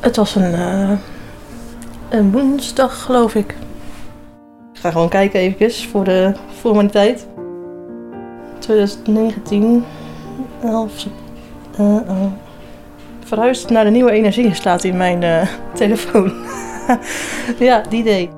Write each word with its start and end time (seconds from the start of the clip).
Het 0.00 0.16
was 0.16 0.34
een, 0.34 0.52
uh, 0.52 0.90
een 2.08 2.30
woensdag, 2.30 3.02
geloof 3.02 3.34
ik. 3.34 3.54
Ik 4.72 4.80
ga 4.80 4.90
gewoon 4.90 5.08
kijken 5.08 5.40
even 5.40 5.88
voor 5.88 6.04
de 6.04 6.32
formaliteit. 6.58 7.26
2019, 8.58 9.84
11 10.62 11.04
uh, 11.80 11.86
uh, 11.86 12.26
verhuisd 13.24 13.70
naar 13.70 13.84
de 13.84 13.90
nieuwe 13.90 14.10
energie 14.10 14.54
staat 14.54 14.84
in 14.84 14.96
mijn 14.96 15.22
uh, 15.22 15.48
telefoon. 15.74 16.32
ja, 17.58 17.82
die 17.88 18.00
idee. 18.00 18.30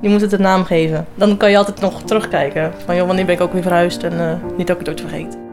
Je 0.00 0.08
moet 0.08 0.20
het 0.20 0.32
een 0.32 0.42
naam 0.42 0.64
geven. 0.64 1.06
Dan 1.14 1.36
kan 1.36 1.50
je 1.50 1.56
altijd 1.56 1.80
nog 1.80 2.02
terugkijken. 2.02 2.72
Van 2.84 2.96
joh, 2.96 3.06
wanneer 3.06 3.24
ben 3.24 3.34
ik 3.34 3.40
ook 3.40 3.52
weer 3.52 3.62
verhuisd 3.62 4.02
en 4.02 4.12
uh, 4.12 4.56
niet 4.56 4.66
dat 4.66 4.80
ik 4.80 4.86
het 4.86 4.88
ooit 4.88 5.10
vergeet. 5.10 5.47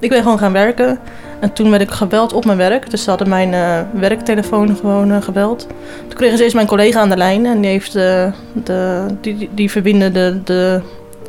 Ik 0.00 0.08
ben 0.08 0.22
gewoon 0.22 0.38
gaan 0.38 0.52
werken. 0.52 0.98
En 1.40 1.52
toen 1.52 1.70
werd 1.70 1.82
ik 1.82 1.90
gebeld 1.90 2.32
op 2.32 2.44
mijn 2.44 2.58
werk. 2.58 2.90
Dus 2.90 3.02
ze 3.02 3.08
hadden 3.10 3.28
mijn 3.28 3.52
uh, 3.52 4.00
werktelefoon 4.00 4.76
gewoon 4.76 5.10
uh, 5.10 5.22
gebeld. 5.22 5.66
Toen 6.08 6.16
kregen 6.16 6.36
ze 6.36 6.42
eerst 6.42 6.54
mijn 6.54 6.66
collega 6.66 7.00
aan 7.00 7.08
de 7.08 7.16
lijn. 7.16 7.46
En 7.46 7.60
die, 7.60 7.70
heeft, 7.70 7.92
de, 7.92 8.30
de, 8.52 9.06
die, 9.20 9.48
die 9.52 9.70
verbinden 9.70 10.12
de, 10.12 10.40
de, 10.44 10.80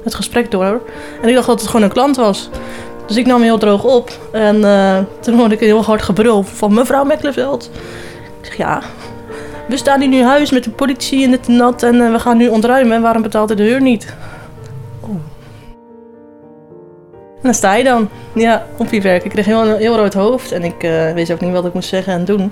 het 0.03 0.15
gesprek 0.15 0.51
door. 0.51 0.81
En 1.21 1.29
ik 1.29 1.35
dacht 1.35 1.47
dat 1.47 1.59
het 1.59 1.69
gewoon 1.69 1.85
een 1.85 1.93
klant 1.93 2.15
was. 2.15 2.49
Dus 3.07 3.17
ik 3.17 3.25
nam 3.25 3.41
heel 3.41 3.57
droog 3.57 3.83
op. 3.83 4.11
En 4.31 4.61
toen 5.19 5.37
hoorde 5.37 5.55
ik 5.55 5.61
een 5.61 5.67
heel 5.67 5.83
hard 5.83 6.01
gebrul 6.01 6.43
van 6.43 6.73
mevrouw 6.73 7.03
Meklenveld. 7.03 7.71
Ik 8.39 8.45
zeg 8.45 8.57
ja, 8.57 8.81
we 9.67 9.77
staan 9.77 9.99
hier 9.99 10.09
nu 10.09 10.23
huis 10.23 10.51
met 10.51 10.63
de 10.63 10.69
politie 10.69 11.23
en 11.23 11.31
dit 11.31 11.47
en. 11.47 12.01
En 12.01 12.11
we 12.11 12.19
gaan 12.19 12.37
nu 12.37 12.47
ontruimen. 12.47 12.95
En 12.95 13.01
waarom 13.01 13.21
betaalt 13.21 13.49
hij 13.49 13.57
de 13.57 13.63
huur 13.63 13.81
niet? 13.81 14.15
En 17.41 17.45
dan 17.45 17.53
sta 17.53 17.75
je 17.75 17.83
dan. 17.83 18.09
Ja, 18.33 18.65
op 18.77 18.91
je 18.91 19.01
werk. 19.01 19.23
Ik 19.23 19.31
kreeg 19.31 19.45
heel, 19.45 19.75
heel 19.75 19.95
rood 19.95 20.13
hoofd. 20.13 20.51
En 20.51 20.63
ik 20.63 20.83
uh, 20.83 21.11
wist 21.11 21.31
ook 21.31 21.41
niet 21.41 21.51
wat 21.51 21.65
ik 21.65 21.73
moest 21.73 21.89
zeggen 21.89 22.13
en 22.13 22.25
doen. 22.25 22.51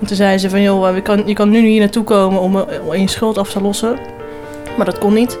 En 0.00 0.06
toen 0.06 0.16
zei 0.16 0.38
ze 0.38 0.50
van, 0.50 0.62
joh, 0.62 0.94
je 0.94 1.02
kan, 1.02 1.22
je 1.26 1.34
kan 1.34 1.50
nu 1.50 1.66
hier 1.66 1.80
naartoe 1.80 2.04
komen 2.04 2.40
om, 2.40 2.56
om 2.86 2.94
je 2.94 3.08
schuld 3.08 3.38
af 3.38 3.50
te 3.50 3.60
lossen. 3.60 3.98
Maar 4.76 4.86
dat 4.86 4.98
kon 4.98 5.14
niet. 5.14 5.38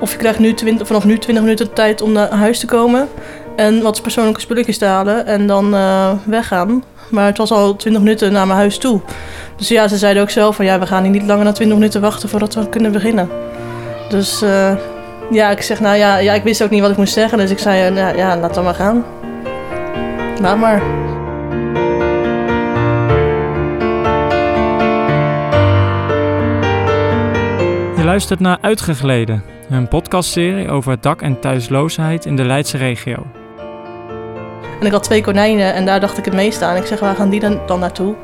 Of 0.00 0.12
je 0.12 0.18
krijgt 0.18 0.38
nu 0.38 0.54
20, 0.54 0.86
vanaf 0.86 1.04
nu 1.04 1.18
20 1.18 1.44
minuten 1.44 1.66
de 1.66 1.72
tijd 1.72 2.02
om 2.02 2.12
naar 2.12 2.30
huis 2.30 2.58
te 2.58 2.66
komen. 2.66 3.08
En 3.56 3.82
wat 3.82 4.02
persoonlijke 4.02 4.40
spulletjes 4.40 4.78
te 4.78 4.84
halen 4.84 5.26
en 5.26 5.46
dan 5.46 5.70
weggaan. 6.24 6.84
Maar 7.10 7.26
het 7.26 7.38
was 7.38 7.50
al 7.50 7.76
20 7.76 8.02
minuten 8.02 8.32
naar 8.32 8.46
mijn 8.46 8.58
huis 8.58 8.78
toe. 8.78 9.00
Dus 9.56 9.68
ja, 9.68 9.88
ze 9.88 9.96
zeiden 9.96 10.22
ook 10.22 10.30
zelf 10.30 10.56
van 10.56 10.64
ja, 10.64 10.78
we 10.78 10.86
gaan 10.86 11.02
hier 11.02 11.12
niet 11.12 11.26
langer 11.26 11.44
dan 11.44 11.52
20 11.52 11.76
minuten 11.76 12.00
wachten 12.00 12.28
voordat 12.28 12.54
we 12.54 12.68
kunnen 12.68 12.92
beginnen. 12.92 13.28
Dus 14.08 14.42
ja, 15.30 15.50
ik 15.50 15.62
zeg 15.62 15.80
nou 15.80 15.96
ja, 15.96 16.16
ja, 16.16 16.32
ik 16.32 16.42
wist 16.42 16.62
ook 16.62 16.70
niet 16.70 16.80
wat 16.80 16.90
ik 16.90 16.96
moest 16.96 17.12
zeggen. 17.12 17.38
Dus 17.38 17.50
ik 17.50 17.58
zei 17.58 17.90
uh, 17.90 18.16
ja, 18.16 18.36
laat 18.36 18.54
dan 18.54 18.64
maar 18.64 18.74
gaan. 18.74 19.04
Laat 20.40 20.58
maar. 20.58 20.82
Je 27.96 28.04
luistert 28.04 28.40
naar 28.40 28.58
Uitgegleden, 28.60 29.42
een 29.70 29.88
podcastserie 29.88 30.68
over 30.68 31.00
dak- 31.00 31.22
en 31.22 31.40
thuisloosheid 31.40 32.24
in 32.24 32.36
de 32.36 32.44
Leidse 32.44 32.76
regio. 32.76 33.26
En 34.80 34.86
ik 34.86 34.92
had 34.92 35.02
twee 35.02 35.22
konijnen 35.22 35.74
en 35.74 35.86
daar 35.86 36.00
dacht 36.00 36.18
ik 36.18 36.24
het 36.24 36.34
meest 36.34 36.62
aan. 36.62 36.76
Ik 36.76 36.86
zeg, 36.86 37.00
waar 37.00 37.14
gaan 37.14 37.30
die 37.30 37.40
dan, 37.40 37.60
dan 37.66 37.80
naartoe? 37.80 38.14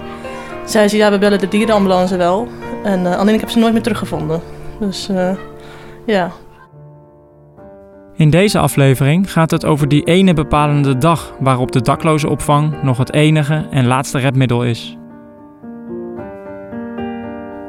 Zei 0.64 0.88
ze, 0.88 0.96
ja, 0.96 1.10
we 1.10 1.18
bellen 1.18 1.38
de 1.38 1.48
dierenambulance 1.48 2.16
wel. 2.16 2.48
En 2.84 3.00
uh, 3.00 3.18
alleen 3.18 3.34
ik 3.34 3.40
heb 3.40 3.50
ze 3.50 3.58
nooit 3.58 3.72
meer 3.72 3.82
teruggevonden. 3.82 4.40
Dus 4.80 5.08
uh, 5.10 5.30
ja. 6.06 6.30
In 8.16 8.30
deze 8.30 8.58
aflevering 8.58 9.32
gaat 9.32 9.50
het 9.50 9.64
over 9.64 9.88
die 9.88 10.04
ene 10.04 10.34
bepalende 10.34 10.98
dag 10.98 11.34
waarop 11.40 11.72
de 11.72 11.80
dakloze 11.80 12.28
opvang 12.28 12.82
nog 12.82 12.98
het 12.98 13.12
enige 13.12 13.66
en 13.70 13.86
laatste 13.86 14.18
redmiddel 14.18 14.64
is. 14.64 14.96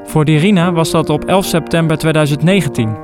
Voor 0.03 0.25
Dirina 0.25 0.71
was 0.71 0.91
dat 0.91 1.09
op 1.09 1.25
11 1.25 1.45
september 1.45 1.97
2019. 1.97 2.97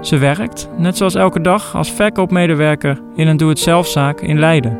Ze 0.00 0.18
werkt, 0.18 0.68
net 0.76 0.96
zoals 0.96 1.14
elke 1.14 1.40
dag, 1.40 1.74
als 1.76 1.92
verkoopmedewerker 1.92 3.00
in 3.14 3.28
een 3.28 3.36
doe-het-zelfzaak 3.36 4.20
in 4.20 4.38
Leiden. 4.38 4.78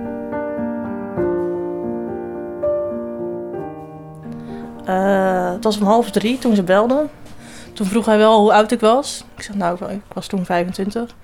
Uh, 4.89 5.53
het 5.53 5.65
was 5.65 5.79
om 5.79 5.87
half 5.87 6.11
drie 6.11 6.39
toen 6.39 6.55
ze 6.55 6.63
belde. 6.63 7.07
Toen 7.73 7.87
vroeg 7.87 8.07
hij 8.07 8.19
wel 8.19 8.41
hoe 8.41 8.53
oud 8.53 8.73
ik 8.73 8.81
was. 8.81 9.25
Ik 9.37 9.43
zeg, 9.43 9.57
nou, 9.57 9.79
ik 9.91 10.01
was 10.13 10.27
toen 10.27 10.45
25. 10.45 11.15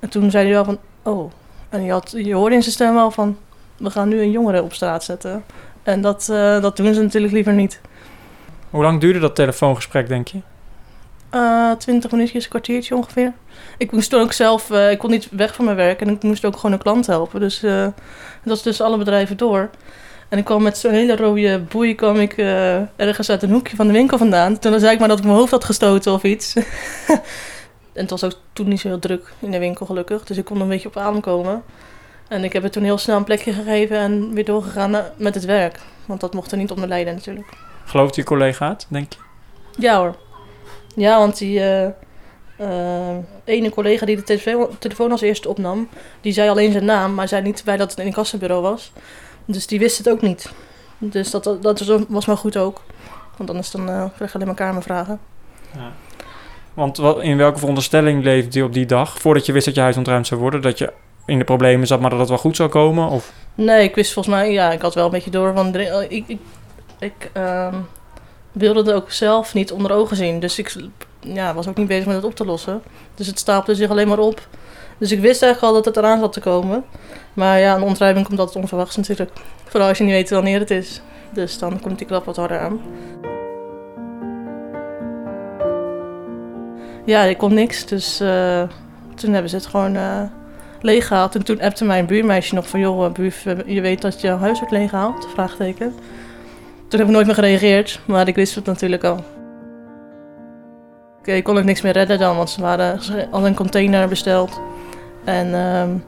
En 0.00 0.08
toen 0.08 0.30
zei 0.30 0.44
hij 0.44 0.54
wel 0.54 0.64
van, 0.64 0.78
oh. 1.02 1.32
En 1.68 1.82
je, 1.82 1.92
had, 1.92 2.14
je 2.16 2.34
hoorde 2.34 2.54
in 2.54 2.62
zijn 2.62 2.74
stem 2.74 2.94
wel 2.94 3.10
van, 3.10 3.36
we 3.76 3.90
gaan 3.90 4.08
nu 4.08 4.20
een 4.20 4.30
jongere 4.30 4.62
op 4.62 4.72
straat 4.72 5.04
zetten. 5.04 5.44
En 5.82 6.00
dat, 6.00 6.28
uh, 6.30 6.60
dat 6.60 6.76
doen 6.76 6.94
ze 6.94 7.02
natuurlijk 7.02 7.32
liever 7.32 7.52
niet. 7.52 7.80
Hoe 8.70 8.82
lang 8.82 9.00
duurde 9.00 9.18
dat 9.18 9.34
telefoongesprek, 9.34 10.08
denk 10.08 10.28
je? 10.28 10.38
Uh, 11.34 11.72
20 11.72 12.10
minuutjes, 12.10 12.44
een 12.44 12.50
kwartiertje 12.50 12.96
ongeveer. 12.96 13.32
Ik 13.78 13.92
moest 13.92 14.14
ook 14.14 14.32
zelf, 14.32 14.70
uh, 14.70 14.90
ik 14.90 14.98
kon 14.98 15.10
niet 15.10 15.28
weg 15.30 15.54
van 15.54 15.64
mijn 15.64 15.76
werk 15.76 16.00
en 16.00 16.08
ik 16.08 16.22
moest 16.22 16.44
ook 16.44 16.56
gewoon 16.56 16.72
een 16.72 16.82
klant 16.82 17.06
helpen. 17.06 17.40
Dus 17.40 17.60
dat 17.60 17.92
was 18.44 18.62
dus 18.62 18.80
alle 18.80 18.98
bedrijven 18.98 19.36
door. 19.36 19.70
En 20.28 20.38
ik 20.38 20.44
kwam 20.44 20.62
met 20.62 20.78
zo'n 20.78 20.92
hele 20.92 21.16
rode 21.16 21.60
boei, 21.60 21.94
kwam 21.94 22.16
ik 22.16 22.32
ergens 22.96 23.30
uit 23.30 23.42
een 23.42 23.50
hoekje 23.50 23.76
van 23.76 23.86
de 23.86 23.92
winkel 23.92 24.18
vandaan. 24.18 24.58
Toen 24.58 24.80
zei 24.80 24.92
ik 24.92 24.98
maar 24.98 25.08
dat 25.08 25.18
ik 25.18 25.24
mijn 25.24 25.36
hoofd 25.36 25.50
had 25.50 25.64
gestoten 25.64 26.12
of 26.12 26.22
iets. 26.22 26.54
en 27.92 28.00
het 28.00 28.10
was 28.10 28.24
ook 28.24 28.32
toen 28.52 28.68
niet 28.68 28.80
zo 28.80 28.88
heel 28.88 28.98
druk 28.98 29.32
in 29.38 29.50
de 29.50 29.58
winkel 29.58 29.86
gelukkig, 29.86 30.24
dus 30.24 30.36
ik 30.36 30.44
kon 30.44 30.60
een 30.60 30.68
beetje 30.68 30.88
op 30.88 30.96
adem 30.96 31.20
komen. 31.20 31.62
En 32.28 32.44
ik 32.44 32.52
heb 32.52 32.62
het 32.62 32.72
toen 32.72 32.82
heel 32.82 32.98
snel 32.98 33.16
een 33.16 33.24
plekje 33.24 33.52
gegeven 33.52 33.96
en 33.96 34.34
weer 34.34 34.44
doorgegaan 34.44 35.04
met 35.16 35.34
het 35.34 35.44
werk. 35.44 35.80
Want 36.06 36.20
dat 36.20 36.34
mocht 36.34 36.52
er 36.52 36.58
niet 36.58 36.70
onder 36.70 36.88
lijden 36.88 37.14
natuurlijk. 37.14 37.46
Gelooft 37.84 38.14
je 38.14 38.24
collega 38.24 38.68
het, 38.68 38.86
denk 38.88 39.12
je? 39.12 39.18
Ja 39.78 39.98
hoor. 39.98 40.16
Ja, 40.94 41.18
want 41.18 41.38
die 41.38 41.58
uh, 41.58 41.86
uh, 42.60 43.16
ene 43.44 43.70
collega 43.70 44.06
die 44.06 44.16
de 44.16 44.68
telefoon, 44.78 45.10
als 45.10 45.20
eerste 45.20 45.48
opnam, 45.48 45.88
die 46.20 46.32
zei 46.32 46.48
alleen 46.48 46.72
zijn 46.72 46.84
naam, 46.84 47.14
maar 47.14 47.28
zei 47.28 47.42
niet 47.42 47.62
bij 47.64 47.76
dat 47.76 47.90
het 47.90 48.00
in 48.00 48.06
een 48.06 48.12
kassabureau 48.12 48.62
was. 48.62 48.92
Dus 49.44 49.66
die 49.66 49.78
wist 49.78 49.98
het 49.98 50.08
ook 50.10 50.20
niet. 50.20 50.50
Dus 50.98 51.30
dat, 51.30 51.56
dat 51.60 52.04
was 52.08 52.26
maar 52.26 52.36
goed 52.36 52.56
ook. 52.56 52.82
Want 53.36 53.50
anders 53.50 53.70
dan 53.70 53.88
uh, 53.88 54.04
krijg 54.14 54.30
je 54.30 54.34
alleen 54.34 54.46
maar 54.46 54.56
kamervragen. 54.56 55.20
Ja. 55.74 55.92
Want 56.74 56.98
in 57.20 57.36
welke 57.36 57.58
veronderstelling 57.58 58.24
leefde 58.24 58.58
je 58.58 58.64
op 58.64 58.72
die 58.72 58.86
dag? 58.86 59.18
Voordat 59.18 59.46
je 59.46 59.52
wist 59.52 59.66
dat 59.66 59.74
je 59.74 59.80
huis 59.80 59.96
ontruimd 59.96 60.26
zou 60.26 60.40
worden? 60.40 60.60
Dat 60.60 60.78
je 60.78 60.92
in 61.26 61.38
de 61.38 61.44
problemen 61.44 61.86
zat, 61.86 62.00
maar 62.00 62.10
dat 62.10 62.18
het 62.18 62.28
wel 62.28 62.38
goed 62.38 62.56
zou 62.56 62.68
komen? 62.68 63.08
Of? 63.08 63.32
Nee, 63.54 63.82
ik 63.82 63.94
wist 63.94 64.12
volgens 64.12 64.34
mij... 64.34 64.52
Ja, 64.52 64.72
ik 64.72 64.82
had 64.82 64.94
wel 64.94 65.04
een 65.04 65.10
beetje 65.10 65.30
door 65.30 65.54
van... 65.54 65.74
Ik, 65.74 66.24
ik, 66.26 66.38
ik 66.98 67.30
uh, 67.36 67.74
wilde 68.52 68.78
het 68.78 68.92
ook 68.92 69.10
zelf 69.10 69.54
niet 69.54 69.72
onder 69.72 69.92
ogen 69.92 70.16
zien. 70.16 70.40
Dus 70.40 70.58
ik 70.58 70.76
ja, 71.20 71.54
was 71.54 71.68
ook 71.68 71.76
niet 71.76 71.88
bezig 71.88 72.06
met 72.06 72.16
het 72.16 72.24
op 72.24 72.34
te 72.34 72.44
lossen. 72.44 72.82
Dus 73.14 73.26
het 73.26 73.38
stapelde 73.38 73.74
zich 73.74 73.90
alleen 73.90 74.08
maar 74.08 74.18
op. 74.18 74.48
Dus 74.98 75.12
ik 75.12 75.20
wist 75.20 75.42
eigenlijk 75.42 75.74
al 75.74 75.82
dat 75.82 75.94
het 75.94 76.04
eraan 76.04 76.20
zat 76.20 76.32
te 76.32 76.40
komen. 76.40 76.84
Maar 77.34 77.60
ja, 77.60 77.76
een 77.76 77.82
ontruiming 77.82 78.26
komt 78.26 78.38
altijd 78.38 78.62
onverwachts 78.62 78.96
natuurlijk. 78.96 79.30
Vooral 79.64 79.88
als 79.88 79.98
je 79.98 80.04
niet 80.04 80.12
weet 80.12 80.30
wanneer 80.30 80.58
het 80.58 80.70
is. 80.70 81.00
Dus 81.30 81.58
dan 81.58 81.80
komt 81.80 81.98
die 81.98 82.06
klap 82.06 82.24
wat 82.24 82.36
harder 82.36 82.58
aan. 82.58 82.80
Ja, 87.04 87.22
ik 87.22 87.38
kon 87.38 87.54
niks. 87.54 87.86
Dus 87.86 88.20
uh, 88.20 88.62
toen 89.14 89.32
hebben 89.32 89.50
ze 89.50 89.56
het 89.56 89.66
gewoon 89.66 89.94
uh, 89.94 90.22
leeggehaald. 90.80 91.34
En 91.34 91.44
toen 91.44 91.60
appte 91.60 91.84
mijn 91.84 92.06
buurmeisje 92.06 92.54
nog 92.54 92.68
van... 92.68 92.80
joh, 92.80 93.12
buur, 93.12 93.34
je 93.66 93.80
weet 93.80 94.02
dat 94.02 94.20
je 94.20 94.28
huis 94.28 94.58
wordt 94.58 94.72
leeggehaald? 94.74 95.28
Vraagteken. 95.32 95.94
Toen 96.88 96.98
heb 96.98 97.08
ik 97.08 97.14
nooit 97.14 97.26
meer 97.26 97.34
gereageerd. 97.34 98.00
Maar 98.06 98.28
ik 98.28 98.34
wist 98.34 98.54
het 98.54 98.64
natuurlijk 98.64 99.04
al. 99.04 99.24
Ik 101.24 101.44
kon 101.44 101.58
ook 101.58 101.64
niks 101.64 101.80
meer 101.80 101.92
redden 101.92 102.18
dan. 102.18 102.36
Want 102.36 102.50
ze 102.50 102.60
waren 102.60 103.00
al 103.30 103.46
een 103.46 103.54
container 103.54 104.08
besteld. 104.08 104.60
En 105.24 105.54
um, 105.54 106.04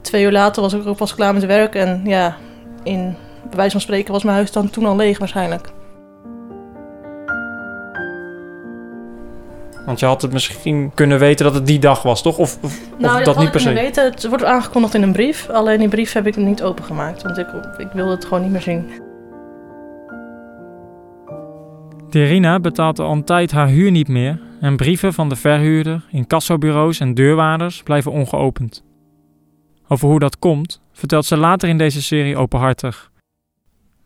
twee 0.00 0.24
uur 0.24 0.32
later 0.32 0.62
was 0.62 0.72
ik 0.72 0.86
ook 0.86 0.96
pas 0.96 1.14
klaar 1.14 1.34
met 1.34 1.46
werk. 1.46 1.74
En 1.74 2.02
ja, 2.04 2.36
in 2.82 3.16
bij 3.48 3.56
wijze 3.56 3.72
van 3.72 3.80
spreken 3.80 4.12
was 4.12 4.22
mijn 4.22 4.36
huis 4.36 4.52
dan 4.52 4.70
toen 4.70 4.86
al 4.86 4.96
leeg 4.96 5.18
waarschijnlijk. 5.18 5.68
Want 9.88 10.00
je 10.00 10.06
had 10.06 10.22
het 10.22 10.32
misschien 10.32 10.90
kunnen 10.94 11.18
weten 11.18 11.44
dat 11.44 11.54
het 11.54 11.66
die 11.66 11.78
dag 11.78 12.02
was, 12.02 12.22
toch? 12.22 12.38
Of, 12.38 12.58
of, 12.62 12.80
nou, 12.98 13.18
of 13.18 13.24
dat 13.24 13.38
niet 13.38 13.50
per 13.50 13.60
se? 13.60 13.72
weten. 13.72 14.04
Het 14.04 14.28
wordt 14.28 14.44
aangekondigd 14.44 14.94
in 14.94 15.02
een 15.02 15.12
brief. 15.12 15.48
Alleen 15.48 15.78
die 15.78 15.88
brief 15.88 16.12
heb 16.12 16.26
ik 16.26 16.36
niet 16.36 16.62
opengemaakt. 16.62 17.22
Want 17.22 17.38
ik, 17.38 17.46
ik 17.78 17.88
wilde 17.92 18.10
het 18.10 18.24
gewoon 18.24 18.42
niet 18.42 18.50
meer 18.50 18.60
zien. 18.60 18.90
Derina 22.10 22.60
betaalt 22.60 22.98
al 22.98 23.12
een 23.12 23.24
tijd 23.24 23.50
haar 23.50 23.68
huur 23.68 23.90
niet 23.90 24.08
meer. 24.08 24.40
En 24.60 24.76
brieven 24.76 25.14
van 25.14 25.28
de 25.28 25.36
verhuurder, 25.36 26.04
incassobureaus 26.10 27.00
en 27.00 27.14
deurwaarders 27.14 27.82
blijven 27.82 28.12
ongeopend. 28.12 28.84
Over 29.88 30.08
hoe 30.08 30.18
dat 30.18 30.38
komt, 30.38 30.80
vertelt 30.92 31.24
ze 31.24 31.36
later 31.36 31.68
in 31.68 31.78
deze 31.78 32.02
serie 32.02 32.36
openhartig. 32.36 33.10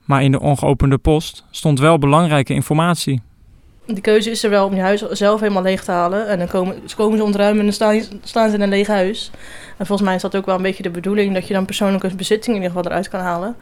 Maar 0.04 0.22
in 0.22 0.32
de 0.32 0.40
ongeopende 0.40 0.98
post 0.98 1.44
stond 1.50 1.78
wel 1.78 1.98
belangrijke 1.98 2.54
informatie. 2.54 3.22
De 3.86 4.00
keuze 4.00 4.30
is 4.30 4.44
er 4.44 4.50
wel 4.50 4.66
om 4.66 4.74
je 4.74 4.80
huis 4.80 5.00
zelf 5.00 5.40
helemaal 5.40 5.62
leeg 5.62 5.84
te 5.84 5.90
halen. 5.90 6.28
En 6.28 6.38
dan 6.38 6.48
komen, 6.48 6.82
komen 6.96 7.18
ze 7.18 7.24
ontruimen 7.24 7.58
en 7.58 7.64
dan 7.64 7.74
staan, 7.74 8.02
staan 8.22 8.48
ze 8.48 8.54
in 8.54 8.60
een 8.60 8.68
leeg 8.68 8.86
huis. 8.86 9.30
En 9.76 9.86
volgens 9.86 10.08
mij 10.08 10.16
is 10.16 10.22
dat 10.22 10.36
ook 10.36 10.46
wel 10.46 10.56
een 10.56 10.62
beetje 10.62 10.82
de 10.82 10.90
bedoeling 10.90 11.34
dat 11.34 11.46
je 11.46 11.54
dan 11.54 11.64
persoonlijke 11.64 12.14
bezitting 12.14 12.56
in 12.56 12.62
ieder 12.62 12.76
geval 12.76 12.90
eruit 12.90 13.08
kan 13.08 13.20
halen. 13.20 13.56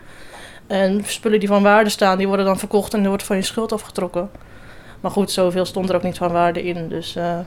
En 0.67 1.05
spullen 1.05 1.39
die 1.39 1.49
van 1.49 1.63
waarde 1.63 1.91
staan, 1.91 2.19
die 2.19 2.27
worden 2.27 2.47
dan 2.47 2.59
verkocht 2.59 2.95
en 2.95 3.03
er 3.03 3.09
wordt 3.09 3.23
van 3.23 3.37
je 3.37 3.43
schuld 3.43 3.73
afgetrokken. 3.73 4.31
Maar 5.01 5.11
goed, 5.11 5.31
zoveel 5.31 5.65
stond 5.65 5.89
er 5.89 5.95
ook 5.95 6.03
niet 6.03 6.19
van 6.19 6.33
waarde 6.33 6.63
in. 6.63 6.89
Dus 6.89 7.17
uh, 7.17 7.39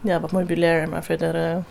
ja, 0.00 0.20
wat 0.20 0.32
meubilair, 0.32 0.88
maar 0.88 1.04
verder, 1.04 1.34
uh, 1.34 1.42
ja. 1.42 1.64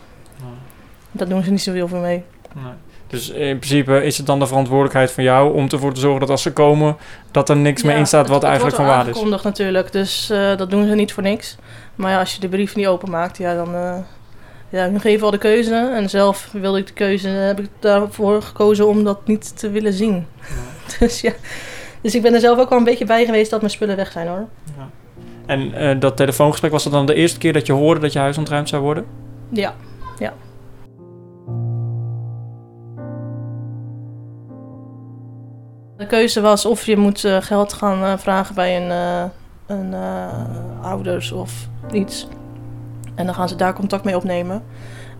daar 1.11 1.27
doen 1.27 1.43
ze 1.43 1.51
niet 1.51 1.61
zoveel 1.61 1.87
voor 1.87 1.99
mee. 1.99 2.23
Nee. 2.53 2.73
Dus 3.07 3.29
in 3.29 3.59
principe 3.59 4.03
is 4.03 4.17
het 4.17 4.25
dan 4.25 4.39
de 4.39 4.47
verantwoordelijkheid 4.47 5.11
van 5.11 5.23
jou 5.23 5.53
om 5.53 5.67
ervoor 5.69 5.93
te 5.93 5.99
zorgen 5.99 6.19
dat 6.19 6.29
als 6.29 6.41
ze 6.41 6.53
komen, 6.53 6.97
dat 7.31 7.49
er 7.49 7.57
niks 7.57 7.81
ja, 7.81 7.87
meer 7.87 7.97
in 7.97 8.07
staat 8.07 8.27
wat 8.27 8.43
eigenlijk 8.43 8.75
van 8.75 8.85
waarde 8.85 9.09
is. 9.09 9.29
Dat 9.29 9.43
natuurlijk, 9.43 9.91
dus 9.91 10.29
uh, 10.31 10.57
dat 10.57 10.69
doen 10.69 10.87
ze 10.87 10.95
niet 10.95 11.13
voor 11.13 11.23
niks. 11.23 11.57
Maar 11.95 12.11
ja, 12.11 12.19
als 12.19 12.33
je 12.33 12.39
de 12.39 12.49
brief 12.49 12.75
niet 12.75 12.87
openmaakt, 12.87 13.37
ja, 13.37 13.55
dan 13.55 13.75
uh, 13.75 13.97
ja, 14.69 14.89
hun 14.89 14.99
geven 14.99 15.25
al 15.25 15.31
de 15.31 15.37
keuze. 15.37 15.91
En 15.95 16.09
zelf 16.09 16.49
wilde 16.51 16.79
ik 16.79 16.87
de 16.87 16.93
keuze, 16.93 17.27
heb 17.27 17.59
ik 17.59 17.69
daarvoor 17.79 18.41
gekozen 18.41 18.87
om 18.87 19.03
dat 19.03 19.27
niet 19.27 19.57
te 19.57 19.69
willen 19.69 19.93
zien. 19.93 20.27
Ja. 20.39 20.97
dus 20.99 21.21
ja, 21.21 21.33
dus 22.01 22.15
ik 22.15 22.21
ben 22.21 22.33
er 22.33 22.39
zelf 22.39 22.59
ook 22.59 22.69
wel 22.69 22.77
een 22.77 22.83
beetje 22.83 23.05
bij 23.05 23.25
geweest 23.25 23.49
dat 23.49 23.59
mijn 23.59 23.71
spullen 23.71 23.95
weg 23.95 24.11
zijn 24.11 24.27
hoor. 24.27 24.47
Ja. 24.77 24.89
En 25.45 25.81
uh, 25.81 25.99
dat 25.99 26.17
telefoongesprek, 26.17 26.71
was 26.71 26.83
dat 26.83 26.93
dan 26.93 27.05
de 27.05 27.13
eerste 27.13 27.39
keer 27.39 27.53
dat 27.53 27.65
je 27.65 27.73
hoorde 27.73 28.01
dat 28.01 28.13
je 28.13 28.19
huis 28.19 28.37
ontruimd 28.37 28.69
zou 28.69 28.81
worden? 28.81 29.05
Ja, 29.49 29.75
ja. 30.19 30.33
De 35.97 36.05
keuze 36.05 36.41
was 36.41 36.65
of 36.65 36.85
je 36.85 36.97
moet 36.97 37.23
uh, 37.23 37.37
geld 37.41 37.73
gaan 37.73 38.03
uh, 38.03 38.13
vragen 38.17 38.55
bij 38.55 38.77
een, 38.77 38.89
uh, 38.89 39.23
een 39.67 39.95
ouders 40.81 41.31
of 41.31 41.67
iets. 41.91 42.27
En 43.15 43.25
dan 43.25 43.35
gaan 43.35 43.49
ze 43.49 43.55
daar 43.55 43.73
contact 43.73 44.03
mee 44.03 44.15
opnemen. 44.15 44.63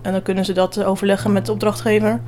En 0.02 0.12
dan 0.12 0.22
kunnen 0.22 0.46
ze 0.46 0.54
dat 0.54 0.84
overleggen 0.84 1.32
met 1.32 1.46
de 1.46 1.52
opdrachtgever. 1.52 2.22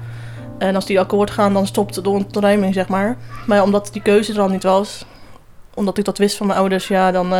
En 0.57 0.75
als 0.75 0.85
die 0.85 0.99
akkoord 0.99 1.31
gaan, 1.31 1.53
dan 1.53 1.67
stopt 1.67 2.03
de 2.03 2.09
ontruiming, 2.09 2.73
zeg 2.73 2.87
maar. 2.87 3.17
Maar 3.47 3.63
omdat 3.63 3.89
die 3.91 4.01
keuze 4.01 4.33
er 4.33 4.41
al 4.41 4.49
niet 4.49 4.63
was, 4.63 5.05
omdat 5.73 5.97
ik 5.97 6.05
dat 6.05 6.17
wist 6.17 6.37
van 6.37 6.47
mijn 6.47 6.59
ouders, 6.59 6.87
ja, 6.87 7.11
dan. 7.11 7.33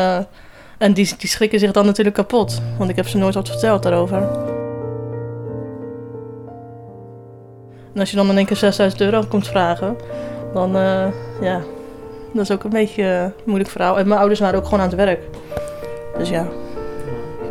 en 0.78 0.94
die, 0.94 1.14
die 1.18 1.30
schrikken 1.30 1.60
zich 1.60 1.72
dan 1.72 1.86
natuurlijk 1.86 2.16
kapot. 2.16 2.62
Want 2.78 2.90
ik 2.90 2.96
heb 2.96 3.08
ze 3.08 3.18
nooit 3.18 3.36
wat 3.36 3.50
verteld 3.50 3.84
daarover. 3.84 4.18
En 7.94 8.00
als 8.00 8.10
je 8.10 8.16
dan 8.16 8.30
in 8.30 8.38
één 8.38 8.46
keer 8.46 8.58
6000 8.58 9.02
euro 9.02 9.24
komt 9.30 9.48
vragen, 9.48 9.98
dan 10.54 10.76
uh, 10.76 11.08
ja, 11.42 11.62
dat 12.34 12.44
is 12.44 12.52
ook 12.52 12.64
een 12.64 12.70
beetje 12.70 13.04
een 13.04 13.34
moeilijk 13.46 13.70
verhaal. 13.70 14.00
En 14.00 14.08
mijn 14.08 14.20
ouders 14.20 14.40
waren 14.40 14.60
ook 14.60 14.66
gewoon 14.66 14.80
aan 14.80 14.88
het 14.88 14.96
werk. 14.96 15.24
Dus 16.18 16.30
ja, 16.30 16.48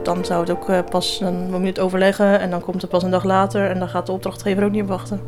dan 0.02 0.24
zou 0.24 0.40
het 0.40 0.50
ook 0.50 0.68
uh, 0.68 0.78
pas, 0.90 1.18
je 1.18 1.60
het 1.62 1.80
overleggen 1.80 2.40
en 2.40 2.50
dan 2.50 2.60
komt 2.60 2.80
het 2.82 2.90
pas 2.90 3.02
een 3.02 3.10
dag 3.10 3.24
later 3.24 3.70
en 3.70 3.78
dan 3.78 3.88
gaat 3.88 4.06
de 4.06 4.12
opdrachtgever 4.12 4.64
ook 4.64 4.70
niet 4.70 4.82
op 4.82 4.88
wachten. 4.88 5.20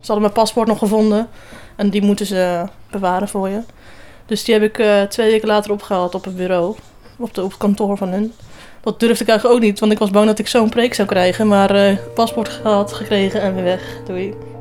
Ze 0.00 0.12
hadden 0.12 0.20
mijn 0.20 0.32
paspoort 0.32 0.68
nog 0.68 0.78
gevonden 0.78 1.28
en 1.76 1.90
die 1.90 2.02
moeten 2.02 2.26
ze 2.26 2.64
bewaren 2.90 3.28
voor 3.28 3.48
je. 3.48 3.60
Dus 4.26 4.44
die 4.44 4.54
heb 4.54 4.62
ik 4.62 4.78
uh, 4.78 5.02
twee 5.02 5.30
weken 5.30 5.48
later 5.48 5.72
opgehaald 5.72 6.14
op 6.14 6.24
het 6.24 6.36
bureau, 6.36 6.76
op, 7.18 7.34
de, 7.34 7.42
op 7.42 7.50
het 7.50 7.58
kantoor 7.58 7.96
van 7.96 8.08
hun. 8.08 8.32
Dat 8.80 9.00
durfde 9.00 9.22
ik 9.22 9.30
eigenlijk 9.30 9.58
ook 9.58 9.64
niet, 9.64 9.80
want 9.80 9.92
ik 9.92 9.98
was 9.98 10.10
bang 10.10 10.26
dat 10.26 10.38
ik 10.38 10.48
zo'n 10.48 10.68
preek 10.68 10.94
zou 10.94 11.08
krijgen. 11.08 11.46
Maar 11.46 11.74
uh, 11.74 11.96
paspoort 12.14 12.48
gehad, 12.48 12.92
gekregen 12.92 13.40
en 13.40 13.54
weer 13.54 13.64
weg. 13.64 13.82
Doei. 14.06 14.51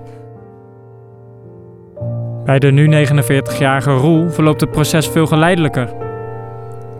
Bij 2.51 2.59
de 2.59 2.71
nu 2.71 3.05
49-jarige 3.07 3.91
Roel 3.91 4.29
verloopt 4.29 4.61
het 4.61 4.71
proces 4.71 5.07
veel 5.07 5.27
geleidelijker. 5.27 5.93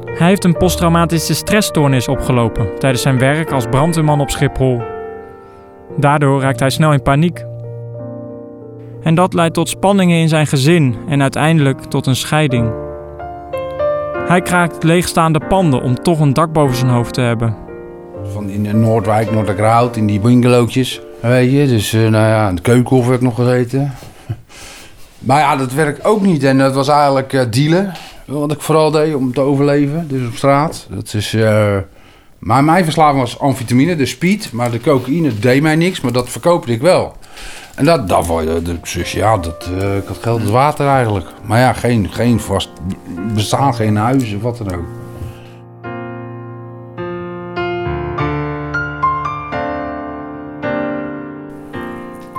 Hij 0.06 0.28
heeft 0.28 0.44
een 0.44 0.58
posttraumatische 0.58 1.34
stressstoornis 1.34 2.08
opgelopen 2.08 2.80
tijdens 2.80 3.02
zijn 3.02 3.20
werk 3.20 3.52
als 3.52 3.66
brandweerman 3.66 4.22
op 4.22 4.30
Schiphol. 4.30 4.82
Daardoor 5.98 6.42
raakt 6.42 6.60
hij 6.60 6.70
snel 6.70 6.94
in 6.94 7.02
paniek. 7.02 7.46
En 9.04 9.16
dat 9.16 9.34
leidt 9.34 9.54
tot 9.54 9.70
spanningen 9.70 10.18
in 10.18 10.30
zijn 10.30 10.48
gezin 10.48 10.96
en 11.08 11.22
uiteindelijk 11.22 11.82
tot 11.82 12.06
een 12.06 12.16
scheiding. 12.16 12.72
Hij 14.28 14.42
kraakt 14.42 14.84
leegstaande 14.84 15.42
panden 15.48 15.82
om 15.82 15.96
toch 15.96 16.20
een 16.20 16.34
dak 16.34 16.54
boven 16.54 16.76
zijn 16.76 16.92
hoofd 16.92 17.14
te 17.14 17.22
hebben. 17.22 17.56
Van 18.24 18.50
in 18.50 18.80
Noordwijk, 18.80 19.32
Noorderkraut, 19.32 19.98
in 19.98 20.06
die 20.06 20.20
bungalowtjes, 20.20 21.02
weet 21.20 21.52
je. 21.52 21.68
Dus 21.68 21.94
uh, 21.94 22.02
nou 22.02 22.28
ja, 22.28 22.54
de 22.54 22.62
keukenhof 22.62 23.06
heb 23.06 23.16
ik 23.16 23.22
nog 23.22 23.36
gezeten. 23.36 23.94
Maar 25.22 25.40
ja, 25.40 25.56
dat 25.56 25.74
werkt 25.74 26.04
ook 26.04 26.22
niet. 26.22 26.44
En 26.44 26.58
dat 26.58 26.74
was 26.74 26.88
eigenlijk 26.88 27.34
uh, 27.34 27.42
dealen. 27.50 27.94
Wat 28.26 28.52
ik 28.52 28.62
vooral 28.62 28.92
deed 28.92 29.16
om 29.16 29.34
te 29.34 29.42
overleven. 29.42 30.08
Dus 30.08 30.28
op 30.28 30.36
straat. 30.36 30.88
Dat 30.90 31.14
is... 31.14 31.34
Uh, 31.34 31.78
maar 32.40 32.64
mijn 32.64 32.84
verslaving 32.84 33.20
was 33.22 33.40
amfetamine, 33.40 33.96
de 33.96 34.06
speed. 34.06 34.52
Maar 34.52 34.72
de 34.72 34.82
cocaïne 34.82 35.40
deed 35.40 35.62
mij 35.62 35.76
niks. 35.76 36.02
Maar 36.02 36.12
dat 36.12 36.30
verkoopte 36.30 36.72
ik 36.72 36.82
wel. 36.82 37.16
En 37.76 37.86
dat, 37.86 38.10
dat 38.10 38.28
dus 38.94 39.12
ja, 39.12 39.38
dat, 39.38 39.70
ik 39.98 40.08
had 40.08 40.18
geld 40.22 40.42
als 40.42 40.50
water 40.50 40.88
eigenlijk. 40.88 41.28
Maar 41.46 41.60
ja, 41.60 41.74
geen, 41.74 42.10
geen 42.12 42.40
vast 42.40 42.70
bestaan, 43.34 43.74
geen 43.74 43.96
huis 43.96 44.34
of 44.36 44.42
wat 44.42 44.58
dan 44.58 44.74
ook. 44.74 45.01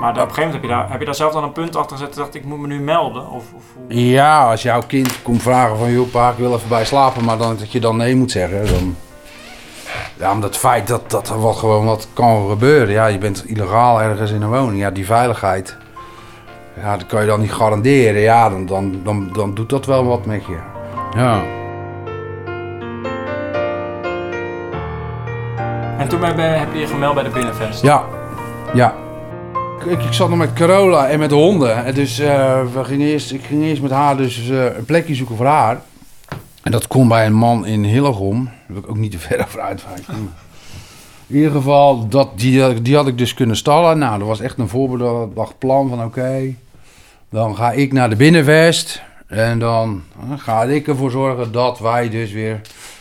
Maar 0.02 0.10
op 0.10 0.16
een 0.16 0.22
gegeven 0.22 0.44
moment 0.44 0.62
heb 0.62 0.70
je 0.70 0.76
daar, 0.76 0.90
heb 0.90 1.00
je 1.00 1.06
daar 1.06 1.14
zelf 1.14 1.32
dan 1.32 1.43
een 1.43 1.52
punt 1.52 1.76
achter 1.76 1.96
gezet 1.96 2.14
dacht 2.14 2.34
ik 2.34 2.44
moet 2.44 2.58
me 2.58 2.66
nu 2.66 2.81
melden? 2.81 3.31
Of, 3.31 3.44
of 3.54 3.62
Ja, 3.88 4.50
als 4.50 4.62
jouw 4.62 4.82
kind 4.87 5.22
komt 5.22 5.43
vragen 5.43 5.78
van 5.78 5.93
joh 5.93 6.10
pa, 6.10 6.31
ik 6.31 6.37
wil 6.37 6.54
even 6.54 6.69
bij 6.69 6.84
slapen, 6.84 7.25
maar 7.25 7.38
dan, 7.38 7.56
dat 7.56 7.72
je 7.72 7.81
dan 7.81 7.96
nee 7.96 8.16
moet 8.16 8.31
zeggen, 8.31 8.66
dan... 8.66 8.96
Ja, 10.19 10.32
omdat 10.32 10.49
het 10.49 10.58
feit 10.58 10.87
dat, 10.87 11.10
dat 11.10 11.28
er 11.28 11.40
wat 11.40 11.56
gewoon 11.56 11.84
wat 11.84 12.08
kan 12.12 12.49
gebeuren. 12.49 12.94
Ja, 12.94 13.06
je 13.06 13.19
bent 13.19 13.44
illegaal 13.46 14.02
ergens 14.02 14.31
in 14.31 14.43
een 14.43 14.50
woning. 14.50 14.81
Ja, 14.81 14.90
die 14.90 15.06
veiligheid, 15.06 15.76
ja, 16.81 16.96
dat 16.96 17.06
kan 17.06 17.20
je 17.20 17.26
dan 17.26 17.40
niet 17.40 17.52
garanderen. 17.52 18.20
Ja, 18.20 18.50
dan, 18.50 18.66
dan, 18.66 19.00
dan, 19.05 19.28
dan 19.32 19.55
doet 19.55 19.70
dat 19.70 19.87
wel 19.87 20.05
wat 20.05 20.26
met 20.26 20.44
je. 20.44 20.58
Ja. 21.16 21.43
En 25.98 26.08
toen 26.08 26.22
heb 26.22 26.72
je 26.72 26.78
je 26.78 26.87
gemeld 26.87 27.14
bij 27.14 27.25
de 27.25 27.31
Binnenvest? 27.31 27.82
Ja, 27.82 28.05
ja 28.72 28.94
ik, 29.87 30.02
ik, 30.02 30.12
zat 30.12 30.29
nog 30.29 30.38
met 30.38 30.52
Carola 30.52 31.08
en 31.08 31.19
met 31.19 31.29
de 31.29 31.34
honden. 31.34 31.84
En 31.84 31.94
dus 31.94 32.20
uh, 32.20 32.62
we 32.73 32.84
gingen 32.84 33.06
eerst, 33.06 33.32
ik 33.32 33.44
ging 33.44 33.62
eerst 33.62 33.82
met 33.82 33.90
haar 33.90 34.17
dus 34.17 34.49
uh, 34.49 34.64
een 34.64 34.84
plekje 34.84 35.14
zoeken 35.14 35.37
voor 35.37 35.46
haar. 35.46 35.81
En 36.62 36.73
dat 36.73 36.87
kon 36.87 37.08
bij 37.08 37.26
een 37.26 37.34
man 37.34 37.67
in 37.67 37.84
Hillegom. 37.84 38.44
Daar 38.44 38.55
wil 38.67 38.82
ik 38.82 38.88
ook 38.88 38.96
niet 38.96 39.11
te 39.11 39.19
ver 39.19 39.40
over 39.46 39.61
uitwijken. 39.61 40.14
In 41.26 41.38
ieder 41.38 41.52
geval, 41.52 42.08
dat, 42.08 42.38
die, 42.38 42.82
die 42.82 42.96
had 42.96 43.06
ik 43.06 43.19
dus 43.19 43.34
kunnen 43.34 43.56
stallen. 43.56 43.99
Nou, 43.99 44.19
dat 44.19 44.29
was 44.29 44.41
echt 44.41 44.58
een 44.58 44.69
voorbedacht 44.69 45.58
plan 45.58 45.89
van 45.89 46.05
oké. 46.05 46.55
dan 47.29 47.56
ga 47.56 47.70
ik 47.70 47.93
naar 47.93 48.10
de 48.10 48.17
binnenvest. 48.17 49.03
En 49.27 49.58
dan 49.58 50.03
uh, 50.31 50.39
ga 50.39 50.62
ik 50.62 50.89
ervoor 50.89 51.10
zorgen 51.10 51.53
dat 51.53 51.79
wij 51.79 52.08
dus 52.08 52.32
weer 52.32 52.60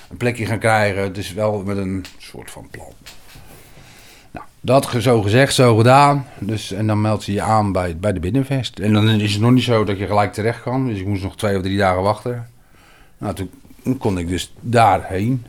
een 0.09 0.17
plekje 0.17 0.45
gaan 0.45 0.59
krijgen. 0.59 1.13
Dus 1.13 1.33
wel 1.33 1.63
met 1.65 1.77
een 1.77 2.05
soort 2.17 2.51
van 2.51 2.67
plan. 2.71 2.93
Dat 4.63 4.89
zo 4.99 5.21
gezegd, 5.21 5.53
zo 5.53 5.75
gedaan. 5.75 6.25
Dus, 6.39 6.71
en 6.71 6.87
dan 6.87 7.01
meldt 7.01 7.23
ze 7.23 7.33
je 7.33 7.41
aan 7.41 7.71
bij, 7.71 7.97
bij 7.97 8.13
de 8.13 8.19
binnenvest. 8.19 8.79
En 8.79 8.93
dan 8.93 9.09
is 9.09 9.33
het 9.33 9.41
nog 9.41 9.51
niet 9.51 9.63
zo 9.63 9.83
dat 9.83 9.97
je 9.97 10.07
gelijk 10.07 10.33
terecht 10.33 10.61
kan. 10.61 10.87
Dus 10.87 10.99
ik 10.99 11.07
moest 11.07 11.23
nog 11.23 11.35
twee 11.35 11.55
of 11.55 11.61
drie 11.61 11.77
dagen 11.77 12.01
wachten. 12.01 12.47
Nou, 13.17 13.33
toen 13.33 13.97
kon 13.97 14.17
ik 14.17 14.27
dus 14.27 14.53
daarheen. 14.59 15.45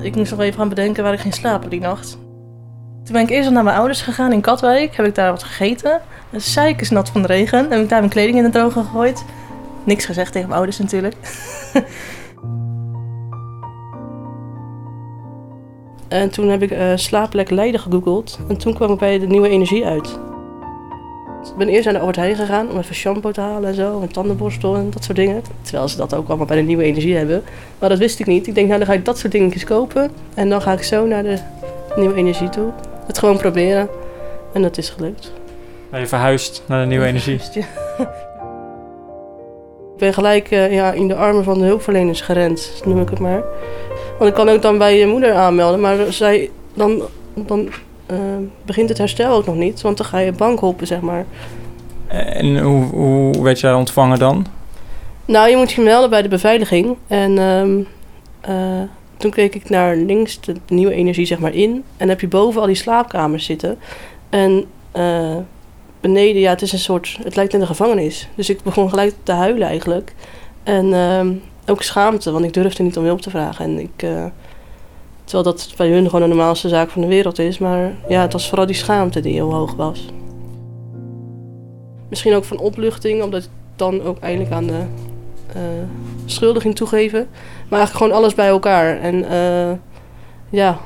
Ik 0.00 0.16
moest 0.16 0.30
nog 0.30 0.40
even 0.40 0.58
gaan 0.58 0.68
bedenken 0.68 1.02
waar 1.02 1.12
ik 1.12 1.20
ging 1.20 1.34
slapen 1.34 1.70
die 1.70 1.80
nacht. 1.80 2.18
Toen 3.04 3.12
ben 3.12 3.22
ik 3.22 3.30
eerst 3.30 3.50
naar 3.50 3.64
mijn 3.64 3.76
ouders 3.76 4.02
gegaan 4.02 4.32
in 4.32 4.40
Katwijk. 4.40 4.96
Heb 4.96 5.06
ik 5.06 5.14
daar 5.14 5.30
wat 5.30 5.42
gegeten. 5.42 6.00
De 6.30 6.40
zeik 6.40 6.80
is 6.80 6.90
nat 6.90 7.10
van 7.10 7.22
de 7.22 7.28
regen. 7.28 7.70
Heb 7.70 7.82
ik 7.82 7.88
daar 7.88 7.98
mijn 7.98 8.12
kleding 8.12 8.36
in 8.36 8.42
de 8.42 8.50
droge 8.50 8.82
gegooid. 8.82 9.24
Niks 9.84 10.04
gezegd 10.04 10.32
tegen 10.32 10.48
mijn 10.48 10.58
ouders 10.58 10.78
natuurlijk. 10.78 11.14
En 16.14 16.30
toen 16.30 16.48
heb 16.48 16.62
ik 16.62 16.70
uh, 16.70 16.92
slaapplek 16.94 17.50
Leiden 17.50 17.80
gegoogeld. 17.80 18.38
En 18.48 18.56
toen 18.56 18.74
kwam 18.74 18.92
ik 18.92 18.98
bij 18.98 19.18
de 19.18 19.26
nieuwe 19.26 19.48
energie 19.48 19.86
uit. 19.86 20.18
Ik 21.44 21.56
ben 21.58 21.68
eerst 21.68 21.84
naar 21.84 21.92
de 21.92 21.98
Albert 21.98 22.16
Heijn 22.16 22.36
gegaan 22.36 22.70
om 22.70 22.78
even 22.78 22.94
shampoo 22.94 23.30
te 23.30 23.40
halen 23.40 23.68
en 23.68 23.74
zo. 23.74 24.00
En 24.00 24.12
tandenborstel 24.12 24.76
en 24.76 24.90
dat 24.90 25.04
soort 25.04 25.16
dingen. 25.16 25.42
Terwijl 25.62 25.88
ze 25.88 25.96
dat 25.96 26.14
ook 26.14 26.28
allemaal 26.28 26.46
bij 26.46 26.56
de 26.56 26.62
nieuwe 26.62 26.82
energie 26.82 27.16
hebben. 27.16 27.42
Maar 27.78 27.88
dat 27.88 27.98
wist 27.98 28.20
ik 28.20 28.26
niet. 28.26 28.46
Ik 28.46 28.54
denk, 28.54 28.66
nou 28.66 28.78
dan 28.78 28.88
ga 28.88 28.94
ik 28.94 29.04
dat 29.04 29.18
soort 29.18 29.32
dingetjes 29.32 29.64
kopen. 29.64 30.10
En 30.34 30.48
dan 30.48 30.62
ga 30.62 30.72
ik 30.72 30.82
zo 30.82 31.06
naar 31.06 31.22
de 31.22 31.38
nieuwe 31.96 32.14
energie 32.14 32.48
toe. 32.48 32.72
Het 33.06 33.18
gewoon 33.18 33.36
proberen. 33.36 33.88
En 34.52 34.62
dat 34.62 34.78
is 34.78 34.90
gelukt. 34.90 35.32
Ben 35.90 36.00
je 36.00 36.06
verhuisd 36.06 36.62
naar 36.66 36.80
de 36.80 36.86
nieuwe 36.86 37.06
energie? 37.06 37.40
ik 39.94 39.98
ben 39.98 40.14
gelijk 40.14 40.50
uh, 40.50 40.72
ja, 40.72 40.92
in 40.92 41.08
de 41.08 41.14
armen 41.14 41.44
van 41.44 41.58
de 41.58 41.64
hulpverleners 41.64 42.20
gerend, 42.20 42.82
noem 42.84 43.00
ik 43.00 43.08
het 43.08 43.18
maar. 43.18 43.42
Want 44.18 44.30
ik 44.30 44.34
kan 44.34 44.48
ook 44.48 44.62
dan 44.62 44.78
bij 44.78 44.98
je 44.98 45.06
moeder 45.06 45.34
aanmelden, 45.34 45.80
maar 45.80 46.12
zij, 46.12 46.50
dan, 46.74 47.02
dan 47.34 47.68
uh, 48.10 48.18
begint 48.64 48.88
het 48.88 48.98
herstel 48.98 49.34
ook 49.34 49.46
nog 49.46 49.56
niet, 49.56 49.80
want 49.80 49.96
dan 49.96 50.06
ga 50.06 50.18
je 50.18 50.32
bankhoppen, 50.32 50.86
zeg 50.86 51.00
maar. 51.00 51.26
En 52.06 52.58
hoe, 52.58 52.84
hoe 52.84 53.42
werd 53.42 53.60
jij 53.60 53.74
ontvangen 53.74 54.18
dan? 54.18 54.46
Nou, 55.24 55.48
je 55.48 55.56
moet 55.56 55.72
je 55.72 55.82
melden 55.82 56.10
bij 56.10 56.22
de 56.22 56.28
beveiliging. 56.28 56.96
En 57.06 57.38
um, 57.38 57.86
uh, 58.48 58.82
toen 59.16 59.30
keek 59.30 59.54
ik 59.54 59.68
naar 59.68 59.96
links 59.96 60.40
de 60.40 60.54
nieuwe 60.68 60.94
energie 60.94 61.26
zeg 61.26 61.38
maar 61.38 61.54
in. 61.54 61.84
En 61.96 62.08
heb 62.08 62.20
je 62.20 62.28
boven 62.28 62.60
al 62.60 62.66
die 62.66 62.76
slaapkamers 62.76 63.44
zitten. 63.44 63.78
En 64.30 64.64
eh, 64.92 65.36
beneden, 66.00 66.40
ja, 66.40 66.50
het 66.50 66.62
is 66.62 66.72
een 66.72 66.78
soort, 66.78 67.18
het 67.22 67.36
lijkt 67.36 67.52
in 67.52 67.60
de 67.60 67.66
gevangenis. 67.66 68.28
Dus 68.34 68.50
ik 68.50 68.62
begon 68.62 68.88
gelijk 68.88 69.14
te 69.22 69.32
huilen 69.32 69.68
eigenlijk. 69.68 70.14
En 70.62 70.92
ehm, 70.92 71.32
ook 71.66 71.82
schaamte, 71.82 72.30
want 72.30 72.44
ik 72.44 72.52
durfde 72.52 72.82
niet 72.82 72.96
om 72.96 73.04
hulp 73.04 73.20
te 73.20 73.30
vragen. 73.30 73.64
En 73.64 73.78
ik, 73.78 74.02
eh, 74.02 74.24
terwijl 75.24 75.44
dat 75.44 75.74
bij 75.76 75.88
hun 75.88 76.04
gewoon 76.04 76.20
de 76.20 76.34
normaalste 76.34 76.68
zaak 76.68 76.90
van 76.90 77.02
de 77.02 77.08
wereld 77.08 77.38
is. 77.38 77.58
Maar 77.58 77.92
ja, 78.08 78.20
het 78.20 78.32
was 78.32 78.48
vooral 78.48 78.66
die 78.66 78.76
schaamte 78.76 79.20
die 79.20 79.32
heel 79.32 79.52
hoog 79.52 79.74
was. 79.74 80.06
Misschien 82.08 82.34
ook 82.34 82.44
van 82.44 82.58
opluchting, 82.58 83.22
omdat 83.22 83.42
ik 83.42 83.50
dan 83.76 84.02
ook 84.02 84.18
eindelijk 84.18 84.52
aan 84.52 84.66
de 84.66 84.84
uh, 86.66 86.72
toegeven. 86.72 87.28
Maar 87.68 87.78
eigenlijk 87.78 87.92
gewoon 87.92 88.12
alles 88.12 88.34
bij 88.34 88.48
elkaar. 88.48 89.00
En 89.00 89.14
uh, 89.14 89.72
ja, 90.50 90.78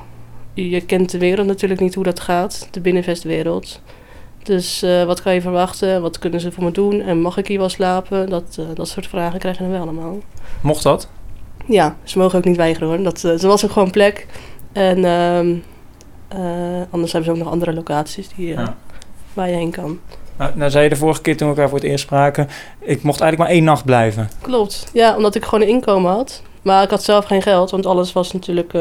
je 0.55 0.81
kent 0.81 1.11
de 1.11 1.19
wereld 1.19 1.47
natuurlijk 1.47 1.81
niet 1.81 1.95
hoe 1.95 2.05
dat 2.05 2.21
gaat, 2.21 2.69
de 2.71 2.81
binnenvestwereld. 2.81 3.81
Dus 4.49 4.83
uh, 4.83 5.05
wat 5.05 5.23
kan 5.23 5.35
je 5.35 5.41
verwachten? 5.41 6.03
Wat 6.03 6.19
kunnen 6.19 6.41
ze 6.41 6.53
voor 6.53 6.65
me 6.65 6.71
doen? 6.71 7.01
En 7.01 7.21
mag 7.21 7.37
ik 7.37 7.47
hier 7.47 7.59
wel 7.59 7.69
slapen? 7.69 8.29
Dat, 8.29 8.57
uh, 8.61 8.67
dat 8.75 8.89
soort 8.89 9.07
vragen 9.07 9.39
krijg 9.39 9.57
je 9.57 9.63
dan 9.63 9.73
wel 9.73 9.81
allemaal. 9.81 10.19
Mocht 10.61 10.83
dat? 10.83 11.09
Ja, 11.67 11.97
ze 12.03 12.19
mogen 12.19 12.39
ook 12.39 12.45
niet 12.45 12.57
weigeren 12.57 12.89
hoor. 12.89 13.03
Dat, 13.03 13.23
uh, 13.25 13.43
er 13.43 13.49
was 13.49 13.65
ook 13.65 13.71
gewoon 13.71 13.91
plek. 13.91 14.27
En 14.73 15.05
ehm, 15.05 15.55
anders 16.91 17.13
hebben 17.13 17.31
ze 17.31 17.37
ook 17.37 17.45
nog 17.45 17.53
andere 17.53 17.73
locaties 17.73 18.29
die, 18.37 18.47
ja. 18.47 18.77
waar 19.35 19.49
je 19.49 19.55
heen 19.55 19.71
kan. 19.71 19.99
Nou, 20.37 20.53
nou, 20.55 20.71
zei 20.71 20.85
je 20.85 20.91
de 20.91 20.97
vorige 20.97 21.21
keer 21.21 21.37
toen 21.37 21.49
we 21.49 21.55
elkaar 21.55 21.69
voor 21.69 21.79
het 21.79 21.89
eerst 21.89 22.05
spraken... 22.05 22.49
ik 22.79 23.03
mocht 23.03 23.21
eigenlijk 23.21 23.39
maar 23.39 23.59
één 23.59 23.65
nacht 23.65 23.85
blijven. 23.85 24.31
Klopt, 24.41 24.91
ja, 24.93 25.17
omdat 25.17 25.35
ik 25.35 25.45
gewoon 25.45 25.61
een 25.61 25.75
inkomen 25.75 26.11
had. 26.11 26.43
Maar 26.63 26.83
ik 26.83 26.91
had 26.91 27.05
zelf 27.05 27.25
geen 27.25 27.43
geld, 27.43 27.71
want 27.71 27.87
alles 27.87 28.13
was 28.13 28.33
natuurlijk... 28.33 28.73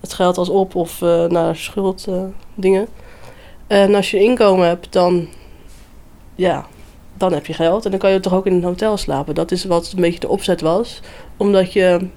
het 0.00 0.12
geld 0.12 0.38
als 0.38 0.48
op 0.48 0.74
of 0.74 1.00
naar 1.28 1.56
schuld 1.56 2.08
dingen. 2.54 2.88
En 3.66 3.94
als 3.94 4.10
je 4.10 4.22
inkomen 4.22 4.66
hebt, 4.66 4.92
dan, 4.92 5.28
ja, 6.34 6.66
dan 7.14 7.32
heb 7.32 7.46
je 7.46 7.52
geld. 7.52 7.84
En 7.84 7.90
dan 7.90 8.00
kan 8.00 8.10
je 8.10 8.20
toch 8.20 8.34
ook 8.34 8.46
in 8.46 8.52
een 8.52 8.64
hotel 8.64 8.96
slapen. 8.96 9.34
Dat 9.34 9.50
is 9.50 9.64
wat 9.64 9.92
een 9.94 10.00
beetje 10.00 10.20
de 10.20 10.28
opzet 10.28 10.60
was. 10.60 11.00
Omdat 11.36 11.72
je 11.72 12.08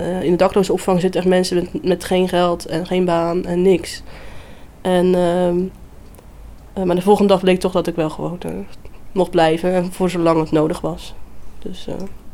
uh, 0.00 0.22
in 0.22 0.30
de 0.30 0.36
dakloze 0.36 0.72
opvang 0.72 1.00
zitten 1.00 1.20
echt 1.20 1.28
mensen 1.28 1.56
met, 1.56 1.84
met 1.84 2.04
geen 2.04 2.28
geld 2.28 2.66
en 2.66 2.86
geen 2.86 3.04
baan 3.04 3.44
en 3.44 3.62
niks. 3.62 4.02
En, 4.80 5.06
uh, 5.06 5.48
uh, 6.78 6.84
maar 6.84 6.96
de 6.96 7.02
volgende 7.02 7.32
dag 7.32 7.40
bleek 7.40 7.60
toch 7.60 7.72
dat 7.72 7.86
ik 7.86 7.96
wel 7.96 8.10
gewoon 8.10 8.38
uh, 8.46 8.52
mocht 9.12 9.30
blijven. 9.30 9.72
En 9.72 9.92
voor 9.92 10.10
zolang 10.10 10.40
het 10.40 10.50
nodig 10.50 10.80
was. 10.80 11.14
Dus, 11.58 11.86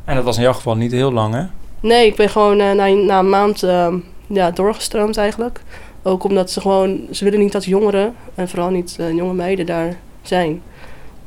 en 0.05 0.14
dat 0.14 0.25
was 0.25 0.37
in 0.37 0.43
jouw 0.43 0.52
geval 0.52 0.76
niet 0.76 0.93
heel 0.93 1.12
lang, 1.12 1.35
hè? 1.35 1.45
Nee, 1.81 2.07
ik 2.07 2.17
ben 2.17 2.29
gewoon 2.29 2.57
na, 2.57 2.73
na 2.73 3.19
een 3.19 3.29
maand 3.29 3.62
ehm, 3.62 3.99
ja, 4.26 4.50
doorgestroomd 4.50 5.17
eigenlijk. 5.17 5.62
Ook 6.03 6.25
omdat 6.25 6.51
ze 6.51 6.61
gewoon, 6.61 7.01
ze 7.11 7.25
willen 7.25 7.39
niet 7.39 7.53
dat 7.53 7.65
jongeren, 7.65 8.15
en 8.35 8.49
vooral 8.49 8.71
niet 8.71 8.97
uh, 9.01 9.13
jonge 9.13 9.35
meiden 9.35 9.67
daar 9.67 9.97
zijn. 10.23 10.63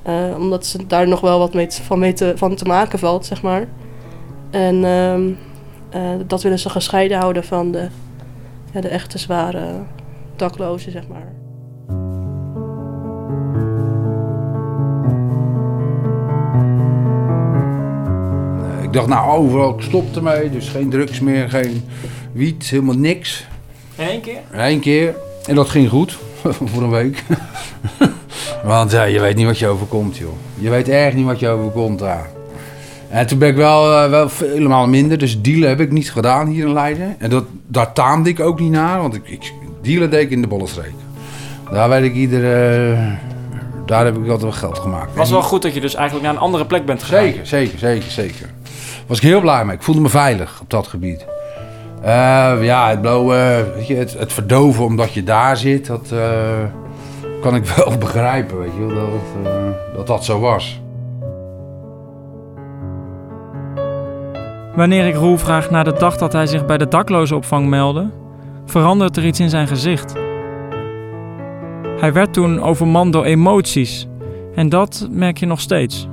Uh, 0.08 0.36
omdat 0.38 0.66
ze 0.66 0.88
daar 0.88 1.08
nog 1.08 1.22
wel 1.22 1.40
wat 1.40 1.80
van, 1.82 2.14
te, 2.14 2.34
van 2.36 2.56
te 2.56 2.66
maken 2.66 3.00
valt, 3.00 3.26
zeg 3.26 3.42
maar. 3.42 3.68
En 4.50 4.76
uh, 4.76 5.18
uh, 5.96 6.22
dat 6.28 6.44
willen 6.44 6.60
ze 6.60 6.70
gescheiden 6.70 7.18
houden 7.18 7.44
van 7.44 7.72
de, 7.72 7.88
de 8.72 8.88
echte 8.88 9.18
zware 9.18 9.66
daklozen, 10.36 10.92
zeg 10.92 11.08
maar. 11.08 11.34
Ik 18.84 18.94
dacht, 18.94 19.08
nou, 19.08 19.38
overal 19.38 19.76
stopt 19.78 20.16
ermee. 20.16 20.50
Dus 20.50 20.70
geen 20.70 20.90
drugs 20.90 21.20
meer, 21.20 21.50
geen 21.50 21.84
wiet, 22.32 22.70
helemaal 22.70 22.96
niks. 22.96 23.48
Één 23.98 24.22
keer? 24.22 24.40
Eén 24.52 24.80
keer. 24.80 25.16
En 25.46 25.56
dat 25.56 25.70
ging 25.70 25.90
goed. 25.90 26.18
voor 26.72 26.84
een 26.84 26.90
week. 26.90 27.24
Want 28.64 28.92
ja, 28.92 29.04
je 29.04 29.20
weet 29.20 29.36
niet 29.36 29.46
wat 29.46 29.60
je 29.60 29.68
overkomt, 29.68 30.18
joh. 30.18 30.34
Je 30.54 30.70
weet 30.70 30.90
echt 30.90 31.16
niet 31.16 31.26
wat 31.26 31.40
je 31.40 31.48
overkomt 31.48 32.00
daar. 32.00 32.30
En 33.10 33.28
toen 33.28 33.38
ben 33.38 33.50
ik 33.50 33.56
wel, 33.56 34.04
uh, 34.04 34.10
wel 34.10 34.30
helemaal 34.38 34.88
minder. 34.88 35.18
Dus 35.18 35.42
dealen 35.42 35.70
heb 35.70 35.80
ik 35.80 35.92
niet 35.92 36.12
gedaan 36.12 36.48
hier 36.48 36.66
in 36.66 36.74
Leiden. 36.74 37.16
En 37.20 37.30
dat, 37.30 37.44
daar 37.68 37.94
taamde 37.94 38.30
ik 38.30 38.40
ook 38.40 38.60
niet 38.60 38.72
naar. 38.72 39.02
Want 39.02 39.16
ik, 39.16 39.30
ik 39.30 39.54
dealen 39.82 40.10
deed 40.10 40.22
ik 40.22 40.32
in 40.32 40.42
de 40.42 40.48
Bollenstreek. 40.48 40.94
Daar 41.72 41.90
weet 41.90 42.04
ik 42.04 42.14
iedere... 42.14 42.92
Uh, 42.92 43.12
daar 43.86 44.06
heb 44.06 44.16
ik 44.16 44.22
altijd 44.22 44.42
wel 44.42 44.52
geld 44.52 44.80
gemaakt. 44.80 45.16
Was 45.16 45.30
wel 45.30 45.42
goed 45.42 45.62
dat 45.62 45.74
je 45.74 45.82
dus 45.82 45.96
eigenlijk 45.96 46.26
naar 46.26 46.36
een 46.36 46.42
andere 46.42 46.66
plek 46.66 46.86
bent 46.86 47.04
gegaan. 47.04 47.24
Zeker, 47.24 47.48
zeker, 47.48 47.80
zeker, 47.80 48.12
zeker. 48.12 48.50
Was 49.08 49.18
ik 49.18 49.24
heel 49.24 49.42
blij 49.42 49.66
mee. 49.66 49.76
Ik 49.76 49.84
voelde 49.84 50.02
me 50.02 50.10
veilig 50.10 50.60
op 50.62 50.70
dat 50.70 50.88
gebied. 50.88 51.26
Uh, 52.06 52.64
ja, 52.64 52.90
het, 52.90 53.02
blauwe, 53.02 53.66
weet 53.76 53.88
je, 53.88 53.96
het, 53.96 54.14
het, 54.14 54.34
verdoven 54.34 54.84
omdat 54.84 55.14
je 55.14 55.24
daar 55.24 55.58
zit, 55.58 55.86
dat 55.86 56.10
uh, 56.14 56.20
kan 57.42 57.56
ik 57.56 57.66
wel 57.76 57.98
begrijpen, 57.98 58.60
weet 58.60 58.74
je, 58.78 58.88
dat, 58.88 59.52
uh, 59.52 59.70
dat 59.96 60.08
dat 60.08 60.26
zo 60.26 60.40
was. 60.40 60.82
Wanneer 64.76 65.08
ik 65.08 65.16
Roel 65.16 65.38
vraag 65.38 65.70
naar 65.70 65.84
de 65.84 65.94
dag 65.94 66.18
dat 66.18 66.34
hij 66.34 66.46
zich 66.46 66.66
bij 66.66 66.78
de 66.78 66.88
daklozenopvang 66.88 67.68
meldde, 67.68 68.10
verandert 68.66 69.18
er 69.18 69.26
iets 69.26 69.40
in 69.40 69.50
zijn 69.50 69.68
gezicht. 69.68 70.14
Hij 72.00 72.14
werd 72.14 72.34
toen 72.34 72.62
overmand 72.62 73.14
door 73.14 73.24
emoties 73.24 74.08
en 74.56 74.70
dat 74.70 75.08
merk 75.12 75.38
je 75.38 75.46
nog 75.46 75.60
steeds. 75.60 76.08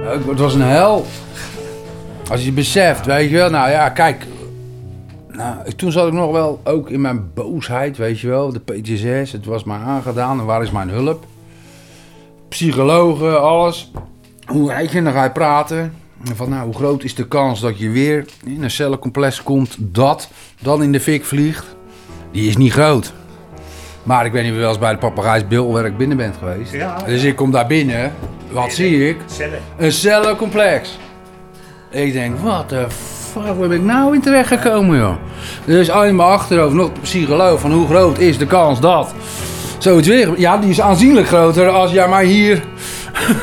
Het 0.00 0.38
was 0.38 0.54
een 0.54 0.62
hel. 0.62 1.06
Als 2.30 2.44
je 2.44 2.52
beseft, 2.52 3.06
weet 3.06 3.30
je 3.30 3.36
wel, 3.36 3.50
nou 3.50 3.70
ja, 3.70 3.88
kijk, 3.88 4.26
nou, 5.32 5.72
toen 5.72 5.92
zat 5.92 6.06
ik 6.06 6.12
nog 6.12 6.32
wel 6.32 6.60
ook 6.64 6.90
in 6.90 7.00
mijn 7.00 7.30
boosheid, 7.34 7.96
weet 7.96 8.20
je 8.20 8.28
wel. 8.28 8.52
De 8.52 8.60
PTSS, 8.60 9.32
het 9.32 9.44
was 9.44 9.64
mij 9.64 9.78
aangedaan. 9.78 10.38
En 10.38 10.46
waar 10.46 10.62
is 10.62 10.70
mijn 10.70 10.88
hulp? 10.88 11.24
Psychologen, 12.48 13.42
alles. 13.42 13.90
Hoe 14.46 14.74
weet 14.74 14.90
je, 14.90 15.02
dan 15.02 15.12
ga 15.12 15.24
je 15.24 15.30
praten. 15.30 15.94
Van, 16.34 16.48
nou, 16.48 16.64
hoe 16.64 16.74
groot 16.74 17.04
is 17.04 17.14
de 17.14 17.28
kans 17.28 17.60
dat 17.60 17.78
je 17.78 17.90
weer 17.90 18.26
in 18.44 18.62
een 18.62 18.70
cellencomplex 18.70 19.42
komt 19.42 19.76
dat 19.78 20.30
dan 20.60 20.82
in 20.82 20.92
de 20.92 21.00
fik 21.00 21.24
vliegt? 21.24 21.76
Die 22.30 22.48
is 22.48 22.56
niet 22.56 22.72
groot. 22.72 23.12
Maar 24.02 24.26
ik 24.26 24.32
weet 24.32 24.42
niet 24.42 24.50
of 24.50 24.56
je 24.56 24.62
wel 24.62 24.70
eens 24.70 24.80
bij 24.80 24.92
de 24.92 24.98
papegaaisbilwerk 24.98 25.96
binnen 25.96 26.16
bent 26.16 26.36
geweest. 26.36 26.72
Ja. 26.72 26.96
Dus 26.96 27.22
ik 27.22 27.36
kom 27.36 27.50
daar 27.50 27.66
binnen. 27.66 28.12
Wat 28.50 28.66
nee, 28.66 28.74
zie 28.74 29.08
ik? 29.08 29.16
Cellen. 29.26 29.60
Een 29.76 29.92
cellencomplex. 29.92 30.98
Ik 31.90 32.12
denk, 32.12 32.38
wat 32.38 32.68
de 32.68 32.86
fuck, 33.32 33.58
waar 33.58 33.68
ben 33.68 33.78
ik 33.78 33.84
nou 33.84 34.14
in 34.14 34.20
terecht 34.20 34.48
gekomen, 34.48 34.98
joh? 34.98 35.14
Dus 35.64 35.90
al 35.90 36.04
in 36.04 36.16
mijn 36.16 36.28
achterhoofd 36.28 36.74
nog 36.74 36.92
de 36.92 37.00
psycholoog 37.00 37.60
van 37.60 37.72
hoe 37.72 37.86
groot 37.86 38.18
is 38.18 38.38
de 38.38 38.46
kans 38.46 38.80
dat 38.80 39.14
zoiets 39.78 40.08
weer... 40.08 40.40
Ja, 40.40 40.56
die 40.56 40.70
is 40.70 40.80
aanzienlijk 40.80 41.26
groter 41.26 41.68
als 41.68 41.92
jij 41.92 42.08
mij 42.08 42.24
hier 42.24 42.62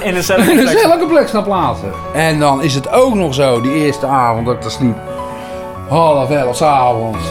in 0.01 0.15
een 0.15 0.23
cellencomplex 0.23 1.31
gaat 1.31 1.43
plaatsen. 1.43 1.91
En 2.13 2.39
dan 2.39 2.63
is 2.63 2.75
het 2.75 2.91
ook 2.91 3.13
nog 3.13 3.33
zo, 3.33 3.61
die 3.61 3.73
eerste 3.73 4.05
avond 4.05 4.45
dat 4.45 4.55
ik 4.55 4.61
daar 4.61 4.71
sliep, 4.71 4.97
half 5.87 6.29
elf 6.29 6.55
s'avonds, 6.55 7.23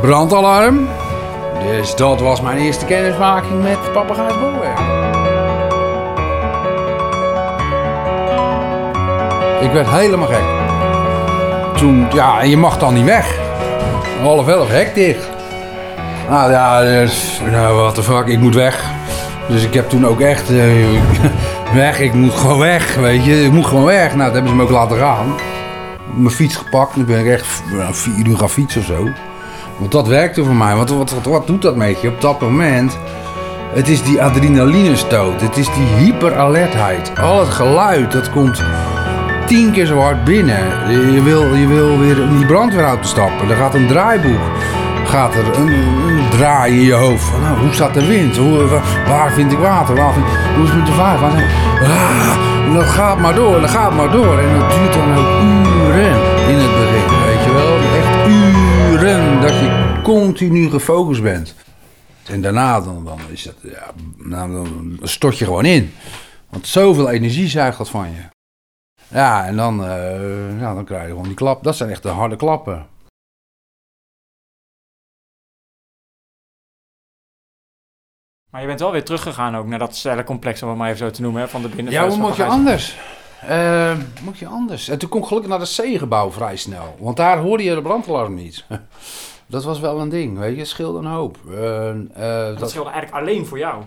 brandalarm. 0.00 0.88
Dus 1.68 1.94
dat 1.94 2.20
was 2.20 2.40
mijn 2.40 2.58
eerste 2.58 2.84
kennismaking 2.84 3.62
met 3.62 3.92
Papagaais 3.92 4.38
Bolwerk. 4.38 4.78
Ik 9.60 9.72
werd 9.72 9.88
helemaal 9.90 10.28
gek. 10.28 10.59
Ja, 12.12 12.40
en 12.40 12.48
je 12.48 12.56
mag 12.56 12.78
dan 12.78 12.94
niet 12.94 13.04
weg. 13.04 13.38
Half 14.22 14.48
elf, 14.48 14.68
hek 14.68 14.94
dicht. 14.94 15.28
Nou 16.28 16.50
ja, 16.50 16.82
dus, 16.82 17.40
nou, 17.50 17.76
what 17.76 17.94
the 17.94 18.02
fuck, 18.02 18.26
ik 18.26 18.38
moet 18.38 18.54
weg. 18.54 18.84
Dus 19.48 19.64
ik 19.64 19.74
heb 19.74 19.88
toen 19.88 20.06
ook 20.06 20.20
echt 20.20 20.50
uh, 20.50 20.62
weg, 21.74 22.00
ik 22.00 22.12
moet 22.12 22.34
gewoon 22.34 22.58
weg, 22.58 22.94
weet 22.94 23.24
je. 23.24 23.44
Ik 23.44 23.52
moet 23.52 23.66
gewoon 23.66 23.84
weg. 23.84 24.14
Nou, 24.14 24.24
dat 24.24 24.32
hebben 24.32 24.50
ze 24.50 24.56
me 24.56 24.62
ook 24.62 24.70
laten 24.70 24.98
gaan. 24.98 25.34
Mijn 26.14 26.34
fiets 26.34 26.56
gepakt, 26.56 26.96
nu 26.96 27.04
ben 27.04 27.18
ik 27.18 27.26
echt 27.26 27.62
vier 27.90 28.26
uur 28.26 28.36
gaan 28.36 28.50
fietsen 28.50 28.80
of 28.80 28.86
zo. 28.86 29.08
Want 29.78 29.92
dat 29.92 30.06
werkte 30.06 30.44
voor 30.44 30.54
mij. 30.54 30.76
Want 30.76 30.90
wat, 30.90 31.10
wat, 31.10 31.24
wat 31.24 31.46
doet 31.46 31.62
dat 31.62 31.76
met 31.76 32.00
je 32.00 32.08
op 32.08 32.20
dat 32.20 32.40
moment? 32.40 32.98
Het 33.72 33.88
is 33.88 34.02
die 34.02 34.22
adrenalinestoot. 34.22 35.40
Het 35.40 35.56
is 35.56 35.66
die 35.66 35.86
hyperalertheid. 36.04 37.12
Al 37.18 37.40
het 37.40 37.48
geluid, 37.48 38.12
dat 38.12 38.30
komt 38.30 38.62
tien 39.50 39.72
keer 39.72 39.86
zo 39.86 39.98
hard 39.98 40.24
binnen. 40.24 40.90
Je 41.12 41.22
wil, 41.22 41.54
je 41.54 41.66
wil 41.66 41.98
weer 41.98 42.18
in 42.18 42.36
die 42.36 42.46
brandweerauto 42.46 43.02
stappen. 43.02 43.50
Er 43.50 43.56
gaat 43.56 43.74
een 43.74 43.86
draaiboek. 43.86 44.40
Gaat 45.04 45.34
er 45.34 45.58
een, 45.58 46.28
draai 46.30 46.74
in 46.74 46.84
je 46.84 46.92
hoofd. 46.92 47.24
Van, 47.24 47.40
nou, 47.40 47.58
hoe 47.58 47.72
staat 47.72 47.94
de 47.94 48.06
wind? 48.06 48.36
Hoe, 48.36 48.80
waar 49.06 49.32
vind 49.32 49.52
ik 49.52 49.58
water? 49.58 49.96
Waar 49.96 50.12
vind, 50.12 50.26
hoe 50.56 50.64
is 50.64 50.70
het 50.72 51.34
met? 51.34 51.44
Ah, 51.82 52.74
dat 52.74 52.84
gaat 52.84 53.18
maar 53.18 53.34
door. 53.34 53.60
Dat 53.60 53.70
gaat 53.70 53.94
maar 53.94 54.10
door. 54.10 54.38
En 54.38 54.58
dat 54.58 54.70
duurt 54.70 54.92
dan 54.92 55.14
ook 55.16 55.42
uren 55.42 56.10
in 56.48 56.58
het 56.58 56.72
begin. 56.78 57.18
Weet 57.24 57.44
je 57.44 57.52
wel? 57.52 57.78
Echt 58.00 58.28
uren 58.28 59.40
dat 59.40 59.52
je 59.52 60.00
continu 60.02 60.70
gefocust 60.70 61.22
bent. 61.22 61.54
En 62.26 62.40
daarna 62.40 62.80
dan, 62.80 63.04
dan 63.04 63.18
is 63.28 63.44
het, 63.44 63.56
ja, 63.62 63.90
nou, 64.16 64.52
dan 64.52 64.98
stort 65.02 65.38
je 65.38 65.44
gewoon 65.44 65.64
in. 65.64 65.92
Want 66.50 66.66
zoveel 66.66 67.10
energie 67.10 67.48
zuigt 67.48 67.78
dat 67.78 67.88
van 67.88 68.08
je. 68.10 68.39
Ja, 69.10 69.46
en 69.46 69.56
dan, 69.56 69.84
uh, 69.84 70.60
ja, 70.60 70.74
dan 70.74 70.84
krijg 70.84 71.02
je 71.02 71.08
gewoon 71.08 71.24
die 71.24 71.34
klap. 71.34 71.62
Dat 71.62 71.76
zijn 71.76 71.90
echt 71.90 72.02
de 72.02 72.08
harde 72.08 72.36
klappen. 72.36 72.86
Maar 78.50 78.60
je 78.60 78.66
bent 78.66 78.80
wel 78.80 78.92
weer 78.92 79.04
teruggegaan 79.04 79.56
ook 79.56 79.66
naar 79.66 79.78
dat 79.78 79.96
cellencomplex, 79.96 80.62
om 80.62 80.68
het 80.68 80.78
maar 80.78 80.86
even 80.86 80.98
zo 80.98 81.10
te 81.10 81.22
noemen, 81.22 81.40
hè, 81.40 81.48
van 81.48 81.62
de 81.62 81.68
binnen. 81.68 81.92
Ja, 81.92 82.08
hoe 82.08 82.16
moet 82.16 82.36
je 82.36 82.44
anders? 82.44 82.98
Uh, 83.48 83.96
moet 84.22 84.38
je 84.38 84.46
anders? 84.46 84.88
En 84.88 84.98
toen 84.98 85.08
kon 85.08 85.20
ik 85.20 85.26
gelukkig 85.26 85.50
naar 85.50 85.60
het 85.60 85.80
C-gebouw 85.80 86.30
vrij 86.30 86.56
snel. 86.56 86.96
Want 86.98 87.16
daar 87.16 87.38
hoorde 87.38 87.62
je 87.62 87.74
de 87.74 87.82
brandalarm 87.82 88.34
niet. 88.34 88.64
dat 89.46 89.64
was 89.64 89.80
wel 89.80 90.00
een 90.00 90.08
ding, 90.08 90.38
weet 90.38 90.54
je. 90.54 90.58
Het 90.58 90.68
scheelde 90.68 90.98
een 90.98 91.04
hoop. 91.04 91.38
Uh, 91.48 91.56
dat, 92.16 92.58
dat 92.58 92.70
scheelde 92.70 92.90
eigenlijk 92.90 93.22
alleen 93.26 93.46
voor 93.46 93.58
jou. 93.58 93.82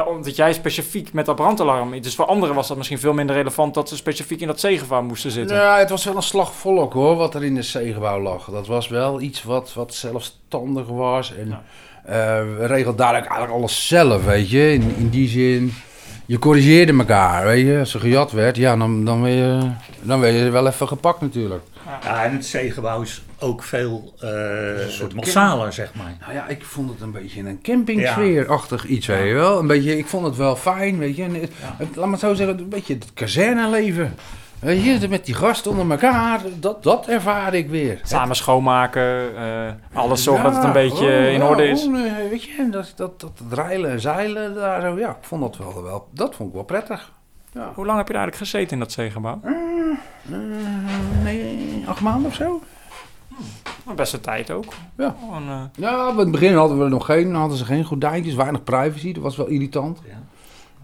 Omdat 0.00 0.36
jij 0.36 0.52
specifiek 0.52 1.12
met 1.12 1.26
dat 1.26 1.36
brandalarm... 1.36 2.00
Dus 2.00 2.14
voor 2.14 2.24
anderen 2.24 2.54
was 2.54 2.68
dat 2.68 2.76
misschien 2.76 2.98
veel 2.98 3.12
minder 3.12 3.36
relevant... 3.36 3.74
dat 3.74 3.88
ze 3.88 3.96
specifiek 3.96 4.40
in 4.40 4.46
dat 4.46 4.60
zeegebouw 4.60 5.02
moesten 5.02 5.30
zitten. 5.30 5.56
Ja, 5.56 5.78
het 5.78 5.90
was 5.90 6.04
wel 6.04 6.16
een 6.16 6.22
slag 6.22 6.54
volk 6.54 6.92
hoor, 6.92 7.16
wat 7.16 7.34
er 7.34 7.44
in 7.44 7.56
het 7.56 7.64
zeegebouw 7.64 8.20
lag. 8.20 8.50
Dat 8.50 8.66
was 8.66 8.88
wel 8.88 9.20
iets 9.20 9.42
wat, 9.42 9.72
wat 9.74 9.94
zelfstandig 9.94 10.86
was. 10.86 11.34
En 11.34 11.48
ja. 11.48 11.62
uh, 12.06 12.56
we 12.58 12.66
regelden 12.66 12.96
daar 12.96 13.14
eigenlijk 13.14 13.52
alles 13.52 13.86
zelf, 13.88 14.24
weet 14.24 14.50
je. 14.50 14.72
In, 14.72 14.94
in 14.96 15.08
die 15.08 15.28
zin 15.28 15.74
je 16.26 16.38
corrigeerde 16.38 16.98
elkaar, 16.98 17.44
weet 17.44 17.66
je. 17.66 17.78
Als 17.78 17.94
er 17.94 18.00
gejat 18.00 18.32
werd, 18.32 18.56
ja, 18.56 18.76
dan, 18.76 19.04
dan, 19.04 19.22
ben 19.22 19.30
je, 19.30 19.70
dan 20.00 20.20
ben 20.20 20.32
je 20.32 20.50
wel 20.50 20.66
even 20.66 20.88
gepakt 20.88 21.20
natuurlijk. 21.20 21.62
Ja, 22.02 22.24
en 22.24 22.32
het 22.32 22.46
zeegebouw 22.46 23.02
is 23.02 23.22
ook 23.42 23.62
veel 23.62 24.14
uh, 24.24 25.14
massaler, 25.14 25.72
zeg 25.72 25.94
maar. 25.94 26.16
Nou 26.20 26.32
ja, 26.32 26.48
ik 26.48 26.64
vond 26.64 26.90
het 26.90 27.00
een 27.00 27.12
beetje 27.12 27.40
een 27.40 27.62
campingsfeerachtig 27.62 28.86
iets, 28.86 29.06
weet 29.06 29.28
je 29.28 29.34
wel. 29.34 29.58
Een 29.58 29.66
beetje, 29.66 29.98
ik 29.98 30.06
vond 30.06 30.24
het 30.24 30.36
wel 30.36 30.56
fijn, 30.56 30.98
weet 30.98 31.16
je. 31.16 31.48
Het, 31.76 31.96
laat 31.96 32.08
maar 32.08 32.18
zo 32.18 32.34
zeggen, 32.34 32.58
een 32.58 32.68
beetje 32.68 32.94
het 32.94 33.12
kazerneleven. 33.14 34.14
Weet 34.58 34.84
je, 34.84 35.08
met 35.08 35.26
die 35.26 35.34
gasten 35.34 35.70
onder 35.70 35.90
elkaar, 35.90 36.40
dat, 36.60 36.82
dat 36.82 37.06
ervaar 37.06 37.54
ik 37.54 37.68
weer. 37.68 38.00
Samen 38.02 38.36
schoonmaken, 38.36 39.32
uh, 39.34 39.70
alles 39.92 40.22
zorgen 40.22 40.44
dat 40.44 40.54
het 40.54 40.64
een 40.64 40.72
beetje 40.72 41.06
oh, 41.06 41.32
in 41.32 41.42
orde 41.42 41.68
is. 41.68 41.86
Oh, 41.86 41.92
weet 42.30 42.42
je, 42.42 42.68
dat, 42.70 42.92
dat, 42.96 43.20
dat 43.20 43.32
rijlen 43.50 43.90
en 43.90 44.00
zeilen 44.00 44.54
daar 44.54 44.80
zo, 44.80 44.98
ja, 44.98 45.10
ik 45.10 45.16
vond 45.20 45.42
dat 45.42 45.56
wel, 45.56 45.82
wel 45.82 46.08
dat 46.10 46.34
vond 46.34 46.48
ik 46.48 46.54
wel 46.54 46.64
prettig. 46.64 47.12
Ja. 47.52 47.72
Hoe 47.74 47.86
lang 47.86 47.98
heb 47.98 48.06
je 48.06 48.12
daar 48.12 48.22
eigenlijk 48.22 48.50
gezeten 48.50 48.72
in 48.72 48.78
dat 48.78 48.92
zeegebouw? 48.92 49.40
Uh, 49.44 50.36
nee, 51.22 51.84
acht 51.86 52.00
maanden 52.00 52.26
of 52.26 52.34
zo. 52.34 52.62
Best 53.96 54.12
een 54.12 54.20
tijd 54.20 54.50
ook. 54.50 54.64
Ja. 54.96 55.14
uh... 55.30 55.60
ja, 55.74 56.10
in 56.10 56.18
het 56.18 56.30
begin 56.30 56.54
hadden 56.54 56.78
we 56.78 56.88
nog 56.88 57.06
geen, 57.06 57.34
hadden 57.34 57.58
ze 57.58 57.64
geen 57.64 57.84
gordijntjes, 57.84 58.34
weinig 58.34 58.64
privacy, 58.64 59.12
dat 59.12 59.22
was 59.22 59.36
wel 59.36 59.46
irritant. 59.46 60.00
Ja. 60.08 60.22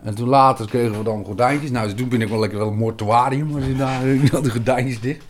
En 0.03 0.15
toen 0.15 0.29
later 0.29 0.67
kregen 0.67 0.99
we 0.99 1.05
dan 1.05 1.25
gordijntjes. 1.25 1.71
Nou, 1.71 1.87
dus 1.87 1.95
toen 1.97 2.09
ben 2.09 2.23
ik 2.23 2.29
wel 2.29 2.39
lekker 2.39 2.59
wel 2.59 2.69
een 2.69 2.77
mortuarium. 2.77 3.55
Als 3.55 3.65
je 3.65 3.77
daar 3.77 4.01
had 4.33 4.45
de 4.45 4.51
gordijntjes 4.51 5.01
dicht. 5.01 5.25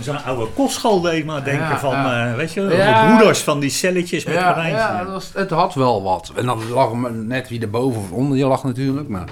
Zo'n 0.00 0.22
oude 0.24 0.46
kostschool 0.54 1.00
deed 1.00 1.24
maar 1.24 1.44
denken 1.44 1.78
van, 1.78 1.94
uh, 1.94 2.34
weet 2.34 2.52
je, 2.52 2.60
de 2.60 3.06
broeders 3.06 3.40
van 3.40 3.60
die 3.60 3.70
celletjes 3.70 4.24
met 4.24 4.42
gordijntjes. 4.42 4.80
Ja, 4.80 4.98
het, 4.98 5.08
was, 5.08 5.30
het 5.34 5.50
had 5.50 5.74
wel 5.74 6.02
wat. 6.02 6.32
En 6.36 6.46
dan 6.46 6.70
lag 6.72 6.92
net 7.12 7.48
wie 7.48 7.60
erboven 7.60 8.00
of 8.00 8.10
onder 8.10 8.38
je 8.38 8.46
lag 8.46 8.64
natuurlijk. 8.64 9.08
Maar 9.08 9.28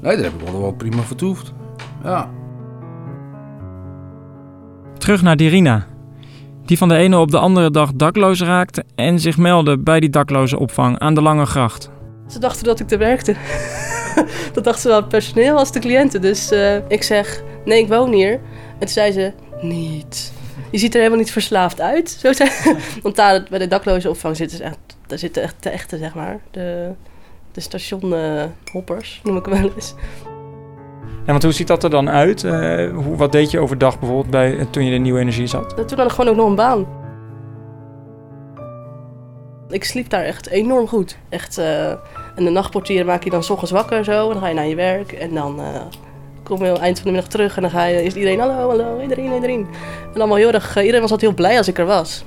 nee, 0.00 0.14
daar 0.14 0.24
heb 0.24 0.40
ik 0.40 0.48
wel, 0.48 0.60
wel 0.60 0.72
prima 0.72 1.02
vertoefd. 1.02 1.52
Ja. 2.04 2.30
Terug 4.98 5.22
naar 5.22 5.36
Dirina. 5.36 5.86
Die 6.70 6.78
van 6.78 6.88
de 6.88 6.96
ene 6.96 7.18
op 7.18 7.30
de 7.30 7.38
andere 7.38 7.70
dag 7.70 7.92
dakloos 7.94 8.40
raakte 8.40 8.84
en 8.94 9.20
zich 9.20 9.36
meldde 9.36 9.78
bij 9.78 10.00
die 10.00 10.10
dakloze 10.10 10.58
opvang 10.58 10.98
aan 10.98 11.14
de 11.14 11.22
Lange 11.22 11.46
Gracht. 11.46 11.90
Ze 12.28 12.38
dachten 12.38 12.64
dat 12.64 12.80
ik 12.80 12.90
er 12.90 12.98
werkte. 12.98 13.34
dat 14.54 14.64
dachten 14.64 14.82
zowel 14.82 14.96
het 14.96 15.08
personeel 15.08 15.56
als 15.56 15.72
de 15.72 15.78
cliënten. 15.78 16.20
Dus 16.20 16.52
uh, 16.52 16.76
ik 16.88 17.02
zeg, 17.02 17.42
nee, 17.64 17.82
ik 17.82 17.88
woon 17.88 18.12
hier. 18.12 18.32
En 18.32 18.78
toen 18.78 18.88
zei 18.88 19.12
ze, 19.12 19.32
niet. 19.60 20.32
Je 20.70 20.78
ziet 20.78 20.92
er 20.92 20.98
helemaal 20.98 21.20
niet 21.20 21.32
verslaafd 21.32 21.80
uit. 21.80 22.10
Zo 22.10 22.32
zei, 22.32 22.50
want 23.02 23.16
daar 23.16 23.46
bij 23.50 23.58
de 23.58 23.66
dakloze 23.66 24.08
opvang 24.08 24.36
zitten 24.36 24.60
echt, 24.60 24.78
daar 25.06 25.18
zitten 25.18 25.42
echt 25.42 25.62
de 25.62 25.70
echte, 25.70 25.98
zeg 25.98 26.14
maar. 26.14 26.40
De, 26.50 26.92
stationhoppers, 27.56 29.20
noem 29.24 29.36
ik 29.36 29.46
hem 29.46 29.62
wel 29.62 29.72
eens. 29.74 29.94
Ja, 31.20 31.32
want 31.32 31.42
hoe 31.42 31.52
ziet 31.52 31.66
dat 31.66 31.84
er 31.84 31.90
dan 31.90 32.10
uit? 32.10 32.42
Uh, 32.42 32.52
hoe, 32.94 33.16
wat 33.16 33.32
deed 33.32 33.50
je 33.50 33.60
overdag 33.60 33.98
bijvoorbeeld 33.98 34.30
bij, 34.30 34.66
toen 34.70 34.84
je 34.84 34.94
in 34.94 35.02
Nieuwe 35.02 35.20
Energie 35.20 35.46
zat? 35.46 35.68
Toen 35.88 35.98
had 35.98 36.06
ik 36.06 36.12
gewoon 36.12 36.30
ook 36.30 36.36
nog 36.36 36.48
een 36.48 36.54
baan. 36.54 36.86
Ik 39.68 39.84
sliep 39.84 40.10
daar 40.10 40.24
echt 40.24 40.48
enorm 40.48 40.88
goed. 40.88 41.18
Echt, 41.28 41.58
uh, 41.58 41.90
en 42.34 42.44
de 42.44 42.50
nachtportieren 42.50 43.06
maak 43.06 43.24
je 43.24 43.30
dan 43.30 43.42
s 43.42 43.50
ochtends 43.50 43.72
wakker 43.72 44.04
zo. 44.04 44.26
En 44.26 44.32
dan 44.32 44.42
ga 44.42 44.48
je 44.48 44.54
naar 44.54 44.66
je 44.66 44.74
werk. 44.74 45.12
En 45.12 45.34
dan 45.34 45.60
kom 46.42 46.64
je 46.64 46.72
eind 46.72 46.96
van 46.96 47.06
de 47.06 47.12
middag 47.12 47.30
terug. 47.30 47.56
En 47.56 47.62
dan 47.62 47.70
ga 47.70 47.84
je, 47.84 48.02
is 48.04 48.14
iedereen 48.14 48.40
hallo, 48.40 48.68
hallo, 48.68 49.00
iedereen, 49.00 49.34
iedereen. 49.34 49.66
En 50.14 50.18
allemaal 50.18 50.36
heel 50.36 50.52
erg, 50.52 50.76
iedereen 50.76 51.00
was 51.00 51.10
altijd 51.10 51.30
heel 51.30 51.40
blij 51.40 51.56
als 51.56 51.68
ik 51.68 51.78
er 51.78 51.86
was. 51.86 52.24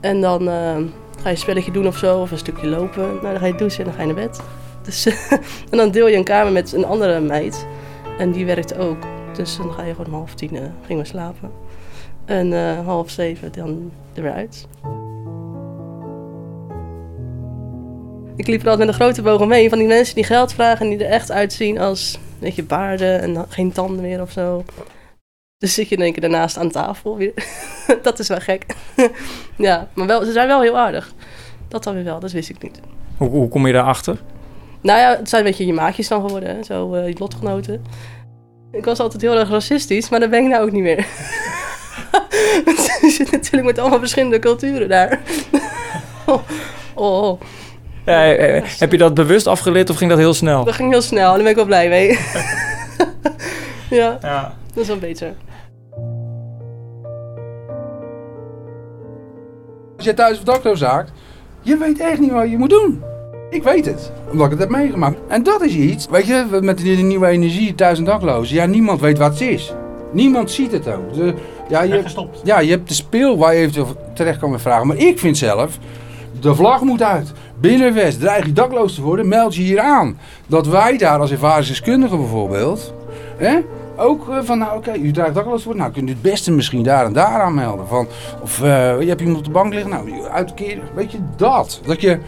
En 0.00 0.20
dan 0.20 0.46
ga 0.46 1.24
je 1.24 1.30
een 1.30 1.36
spelletje 1.36 1.72
doen 1.72 1.86
of 1.86 1.96
zo. 1.96 2.20
Of 2.20 2.30
een 2.30 2.38
stukje 2.38 2.66
lopen. 2.66 3.02
Nou, 3.02 3.20
dan 3.22 3.38
ga 3.38 3.46
je 3.46 3.54
douchen 3.54 3.78
en 3.78 3.84
dan 3.84 3.94
ga 3.94 4.00
je 4.00 4.06
naar 4.06 4.24
bed. 4.24 4.40
Dus, 4.82 5.06
en 5.70 5.78
dan 5.78 5.90
deel 5.90 6.08
je 6.08 6.16
een 6.16 6.24
kamer 6.24 6.52
met 6.52 6.72
een 6.72 6.84
andere 6.84 7.20
meid. 7.20 7.66
En 8.18 8.32
die 8.32 8.46
werkt 8.46 8.76
ook. 8.76 9.02
Dus 9.36 9.56
dan 9.56 9.72
ga 9.72 9.82
je 9.82 9.90
gewoon 9.90 10.06
om 10.06 10.12
half 10.12 10.34
tien 10.34 10.72
gingen 10.86 11.02
we 11.02 11.08
slapen. 11.08 11.50
En 12.24 12.52
half 12.84 13.10
zeven 13.10 13.52
dan 13.52 13.90
er 14.14 14.22
weer 14.22 14.32
uit. 14.32 14.66
Ik 18.36 18.46
liep 18.46 18.62
er 18.62 18.68
altijd 18.68 18.86
met 18.86 18.88
een 18.88 19.02
grote 19.02 19.22
bogen 19.22 19.48
mee. 19.48 19.68
Van 19.68 19.78
die 19.78 19.86
mensen 19.86 20.14
die 20.14 20.24
geld 20.24 20.52
vragen 20.52 20.86
en 20.86 20.96
die 20.96 21.06
er 21.06 21.12
echt 21.12 21.30
uitzien 21.30 21.78
als, 21.78 22.18
weet 22.38 22.54
je, 22.54 22.62
baarden 22.62 23.20
en 23.20 23.46
geen 23.48 23.72
tanden 23.72 24.02
meer 24.02 24.20
of 24.20 24.30
zo. 24.30 24.64
Dus 25.58 25.74
zit 25.74 25.88
je 25.88 25.96
in 25.96 26.02
één 26.02 26.20
daarnaast 26.20 26.58
aan 26.58 26.70
tafel 26.70 27.18
dat 28.02 28.18
is 28.18 28.28
wel 28.28 28.40
gek. 28.40 28.66
ja, 29.56 29.88
maar 29.94 30.06
wel, 30.06 30.24
ze 30.24 30.32
zijn 30.32 30.48
wel 30.48 30.60
heel 30.60 30.78
aardig. 30.78 31.12
Dat 31.68 31.84
dan 31.84 31.94
weer 31.94 32.04
wel, 32.04 32.20
dat 32.20 32.32
wist 32.32 32.48
ik 32.48 32.62
niet. 32.62 32.80
Hoe, 33.16 33.28
hoe 33.28 33.48
kom 33.48 33.66
je 33.66 33.72
daarachter? 33.72 34.18
Nou 34.86 34.98
ja, 34.98 35.16
het 35.16 35.28
zijn 35.28 35.44
een 35.44 35.50
beetje 35.50 35.66
je 35.66 35.72
maatjes 35.72 36.08
dan 36.08 36.20
geworden, 36.20 36.64
zo 36.64 36.94
uh, 36.94 37.04
die 37.04 37.18
lotgenoten. 37.18 37.84
Ik 38.72 38.84
was 38.84 38.98
altijd 38.98 39.22
heel 39.22 39.38
erg 39.38 39.48
racistisch, 39.48 40.08
maar 40.08 40.20
dat 40.20 40.30
ben 40.30 40.42
ik 40.42 40.48
nou 40.48 40.62
ook 40.62 40.72
niet 40.72 40.82
meer. 40.82 40.96
je 43.02 43.10
zit 43.16 43.30
natuurlijk 43.30 43.64
met 43.64 43.78
allemaal 43.78 43.98
verschillende 43.98 44.38
culturen 44.38 44.88
daar. 44.88 45.20
oh. 46.26 46.42
oh. 46.94 47.40
Ja, 48.04 48.34
eh, 48.34 48.62
heb 48.78 48.92
je 48.92 48.98
dat 48.98 49.14
bewust 49.14 49.46
afgeleerd 49.46 49.90
of 49.90 49.96
ging 49.96 50.10
dat 50.10 50.18
heel 50.18 50.34
snel? 50.34 50.64
Dat 50.64 50.74
ging 50.74 50.90
heel 50.90 51.02
snel, 51.02 51.32
daar 51.34 51.42
ben 51.42 51.50
ik 51.50 51.56
wel 51.56 51.64
blij 51.64 51.88
mee. 51.88 52.08
ja, 54.00 54.18
ja, 54.22 54.54
dat 54.74 54.82
is 54.82 54.88
wel 54.88 54.98
beter. 54.98 55.34
Als 59.96 60.04
je 60.04 60.14
thuis 60.14 60.38
of 60.38 60.44
dakloos 60.44 60.78
zaakt, 60.78 61.12
je 61.60 61.76
weet 61.76 62.00
echt 62.00 62.18
niet 62.18 62.30
wat 62.32 62.50
je 62.50 62.58
moet 62.58 62.70
doen. 62.70 63.14
Ik 63.50 63.62
weet 63.62 63.86
het, 63.86 64.12
omdat 64.30 64.44
ik 64.44 64.50
het 64.50 64.60
heb 64.60 64.70
meegemaakt. 64.70 65.16
En 65.28 65.42
dat 65.42 65.62
is 65.62 65.74
iets, 65.74 66.06
weet 66.10 66.26
je, 66.26 66.58
met 66.60 66.78
de 66.78 66.84
nieuwe 66.84 67.26
energie, 67.26 67.74
thuis 67.74 67.98
en 67.98 68.04
dakloos. 68.04 68.50
Ja, 68.50 68.66
niemand 68.66 69.00
weet 69.00 69.18
wat 69.18 69.32
het 69.32 69.40
is. 69.40 69.74
Niemand 70.12 70.50
ziet 70.50 70.72
het 70.72 70.88
ook. 70.88 71.14
De, 71.14 71.34
ja, 71.68 71.82
je, 71.82 72.02
ja, 72.44 72.60
je 72.60 72.70
hebt 72.70 72.88
de 72.88 72.94
speel 72.94 73.38
waar 73.38 73.54
je 73.54 73.66
even 73.66 73.86
terecht 74.14 74.38
kan 74.38 74.60
vragen. 74.60 74.86
Maar 74.86 74.96
ik 74.96 75.18
vind 75.18 75.38
zelf, 75.38 75.78
de 76.40 76.54
vlag 76.54 76.80
moet 76.80 77.02
uit. 77.02 77.32
Binnenwest, 77.60 78.20
dreig 78.20 78.46
je 78.46 78.52
dakloos 78.52 78.94
te 78.94 79.02
worden, 79.02 79.28
meld 79.28 79.54
je 79.54 79.62
hier 79.62 79.80
aan. 79.80 80.18
Dat 80.46 80.66
wij 80.66 80.98
daar 80.98 81.18
als 81.18 81.30
ervaringsdeskundigen 81.30 82.18
bijvoorbeeld, 82.18 82.94
hè, 83.36 83.58
ook 83.96 84.28
uh, 84.28 84.38
van, 84.42 84.58
nou 84.58 84.76
oké, 84.76 84.92
u 84.94 85.10
dreigt 85.10 85.34
dakloos 85.34 85.58
te 85.58 85.64
worden, 85.64 85.82
nou 85.82 85.94
kunt 85.94 86.08
u 86.08 86.12
het 86.12 86.22
beste 86.22 86.52
misschien 86.52 86.82
daar 86.82 87.04
en 87.04 87.12
daar 87.12 87.40
aanmelden. 87.40 87.86
Van, 87.86 88.06
of 88.42 88.62
uh, 88.62 89.00
je 89.00 89.08
hebt 89.08 89.20
iemand 89.20 89.38
op 89.38 89.44
de 89.44 89.50
bank 89.50 89.72
liggen, 89.72 89.90
nou 89.90 90.22
uitkeren, 90.32 90.82
weet 90.94 91.12
je 91.12 91.18
dat. 91.36 91.80
Dat 91.84 92.00
je 92.00 92.18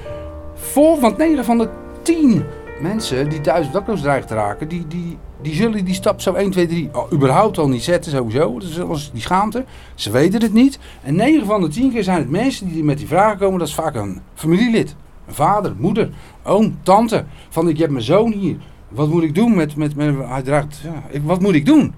vol, 0.58 1.00
want 1.00 1.16
9 1.16 1.44
van 1.44 1.58
de 1.58 1.68
10 2.02 2.44
mensen 2.80 3.28
die 3.28 3.40
thuis 3.40 3.70
dakloos 3.70 4.00
dreigen 4.00 4.26
te 4.26 4.34
raken, 4.34 4.68
die, 4.68 4.86
die, 4.86 5.18
die 5.42 5.54
zullen 5.54 5.84
die 5.84 5.94
stap 5.94 6.20
zo 6.20 6.32
1, 6.32 6.50
2, 6.50 6.66
3 6.66 6.90
überhaupt 7.12 7.58
al 7.58 7.68
niet 7.68 7.82
zetten 7.82 8.12
sowieso. 8.12 8.58
Dat 8.58 8.96
is 8.96 9.10
die 9.12 9.20
schaamte. 9.20 9.64
Ze 9.94 10.10
weten 10.10 10.42
het 10.42 10.52
niet. 10.52 10.78
En 11.02 11.16
9 11.16 11.46
van 11.46 11.60
de 11.60 11.68
10 11.68 11.92
keer 11.92 12.02
zijn 12.02 12.18
het 12.18 12.30
mensen 12.30 12.68
die 12.68 12.84
met 12.84 12.98
die 12.98 13.06
vragen 13.06 13.38
komen, 13.38 13.58
dat 13.58 13.68
is 13.68 13.74
vaak 13.74 13.94
een 13.94 14.20
familielid 14.34 14.96
vader, 15.28 15.74
moeder, 15.78 16.10
oom, 16.42 16.78
tante. 16.82 17.24
Van 17.48 17.68
ik 17.68 17.78
heb 17.78 17.90
mijn 17.90 18.04
zoon 18.04 18.32
hier. 18.32 18.56
Wat 18.88 19.08
moet 19.08 19.22
ik 19.22 19.34
doen 19.34 19.54
met, 19.54 19.76
met, 19.76 19.94
met 19.94 20.14
hij 20.28 20.42
draagt, 20.42 20.80
ja, 20.82 21.02
ik, 21.10 21.22
wat 21.24 21.40
moet 21.40 21.54
ik 21.54 21.66
doen? 21.66 21.94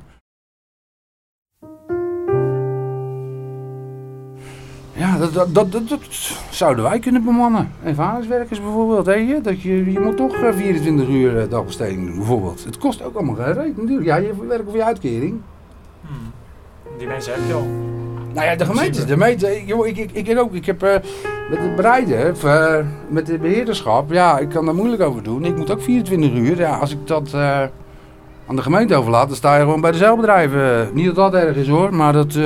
Ja, 5.00 5.18
dat, 5.18 5.34
dat, 5.34 5.54
dat, 5.54 5.88
dat, 5.88 6.00
zouden 6.50 6.84
wij 6.84 6.98
kunnen 6.98 7.24
bemannen. 7.24 7.72
Ervaringswerkers 7.82 8.60
bijvoorbeeld, 8.60 9.06
je? 9.06 9.40
Dat 9.42 9.60
je, 9.60 9.92
je 9.92 10.00
moet 10.00 10.16
toch 10.16 10.36
24 10.36 11.06
eh, 11.06 11.14
uur 11.14 11.38
eh, 11.38 11.50
dagbesteding 11.50 12.06
doen, 12.06 12.16
bijvoorbeeld. 12.16 12.64
Het 12.64 12.78
kost 12.78 13.02
ook 13.02 13.14
allemaal 13.14 13.34
geen 13.34 13.74
natuurlijk. 13.76 14.06
Ja, 14.06 14.16
je 14.16 14.46
werkt 14.46 14.64
voor 14.64 14.76
je 14.76 14.84
uitkering. 14.84 15.40
Hmm. 16.00 16.32
Die 16.98 17.06
mensen 17.06 17.32
heb 17.32 17.42
je 17.46 17.52
al. 17.52 17.66
Nou 18.32 18.46
ja, 18.46 18.56
de 18.56 18.64
gemeente. 18.64 19.04
De 19.04 19.12
gemeente 19.12 19.56
ik, 19.56 19.68
ik, 19.68 20.10
ik, 20.12 20.28
ik, 20.28 20.38
ook. 20.38 20.54
Ik 20.54 20.66
heb 20.66 20.82
uh, 20.82 20.90
met 21.50 21.58
het 21.58 21.76
bereiden, 21.76 22.34
uh, 22.44 22.76
met 23.08 23.28
het 23.28 23.40
beheerderschap, 23.40 24.12
ja, 24.12 24.38
ik 24.38 24.48
kan 24.48 24.64
daar 24.64 24.74
moeilijk 24.74 25.02
over 25.02 25.22
doen. 25.22 25.44
Ik 25.44 25.56
moet 25.56 25.70
ook 25.70 25.82
24 25.82 26.32
uur. 26.32 26.58
Ja, 26.58 26.76
als 26.76 26.92
ik 26.92 27.06
dat 27.06 27.32
uh, 27.34 27.62
aan 28.46 28.56
de 28.56 28.62
gemeente 28.62 28.94
overlaat, 28.94 29.26
dan 29.26 29.36
sta 29.36 29.56
je 29.56 29.60
gewoon 29.62 29.80
bij 29.80 29.90
de 29.90 29.96
zeilbedrijven. 29.96 30.90
Niet 30.92 31.06
dat 31.06 31.14
dat 31.14 31.34
erg 31.34 31.56
is 31.56 31.68
hoor, 31.68 31.94
maar 31.94 32.12
dat. 32.12 32.38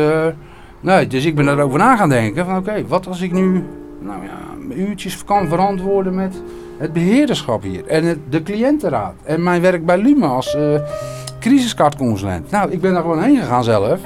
Nee, 0.85 1.07
dus 1.07 1.25
ik 1.25 1.35
ben 1.35 1.49
erover 1.49 1.79
na 1.79 1.97
gaan 1.97 2.09
denken. 2.09 2.45
Van 2.45 2.57
oké, 2.57 2.87
wat 2.87 3.07
als 3.07 3.21
ik 3.21 3.33
nu. 3.33 3.65
Nou 4.01 4.23
ja, 4.25 4.77
uurtjes 4.77 5.25
kan 5.25 5.49
verantwoorden 5.49 6.15
met 6.15 6.43
het 6.79 6.93
beheerderschap 6.93 7.63
hier. 7.63 7.87
En 7.87 8.23
de 8.29 8.43
cliëntenraad. 8.43 9.15
En 9.23 9.43
mijn 9.43 9.61
werk 9.61 9.87
bij 9.87 9.99
Luma 9.99 10.27
als 10.27 10.55
uh. 10.55 10.81
Nou, 12.51 12.71
ik 12.71 12.81
ben 12.81 12.93
daar 12.93 13.03
gewoon 13.03 13.23
heen 13.23 13.37
gegaan 13.37 13.65
zelf. 13.65 14.01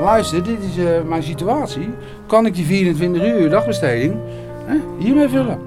luister, 0.00 0.42
dit 0.42 0.58
is 0.70 0.78
uh, 0.78 0.88
mijn 1.06 1.22
situatie. 1.22 1.88
Kan 2.26 2.46
ik 2.46 2.54
die 2.54 2.64
24 2.64 3.24
uur 3.24 3.50
dagbesteding 3.50 4.14
hiermee 4.98 5.28
vullen? 5.28 5.58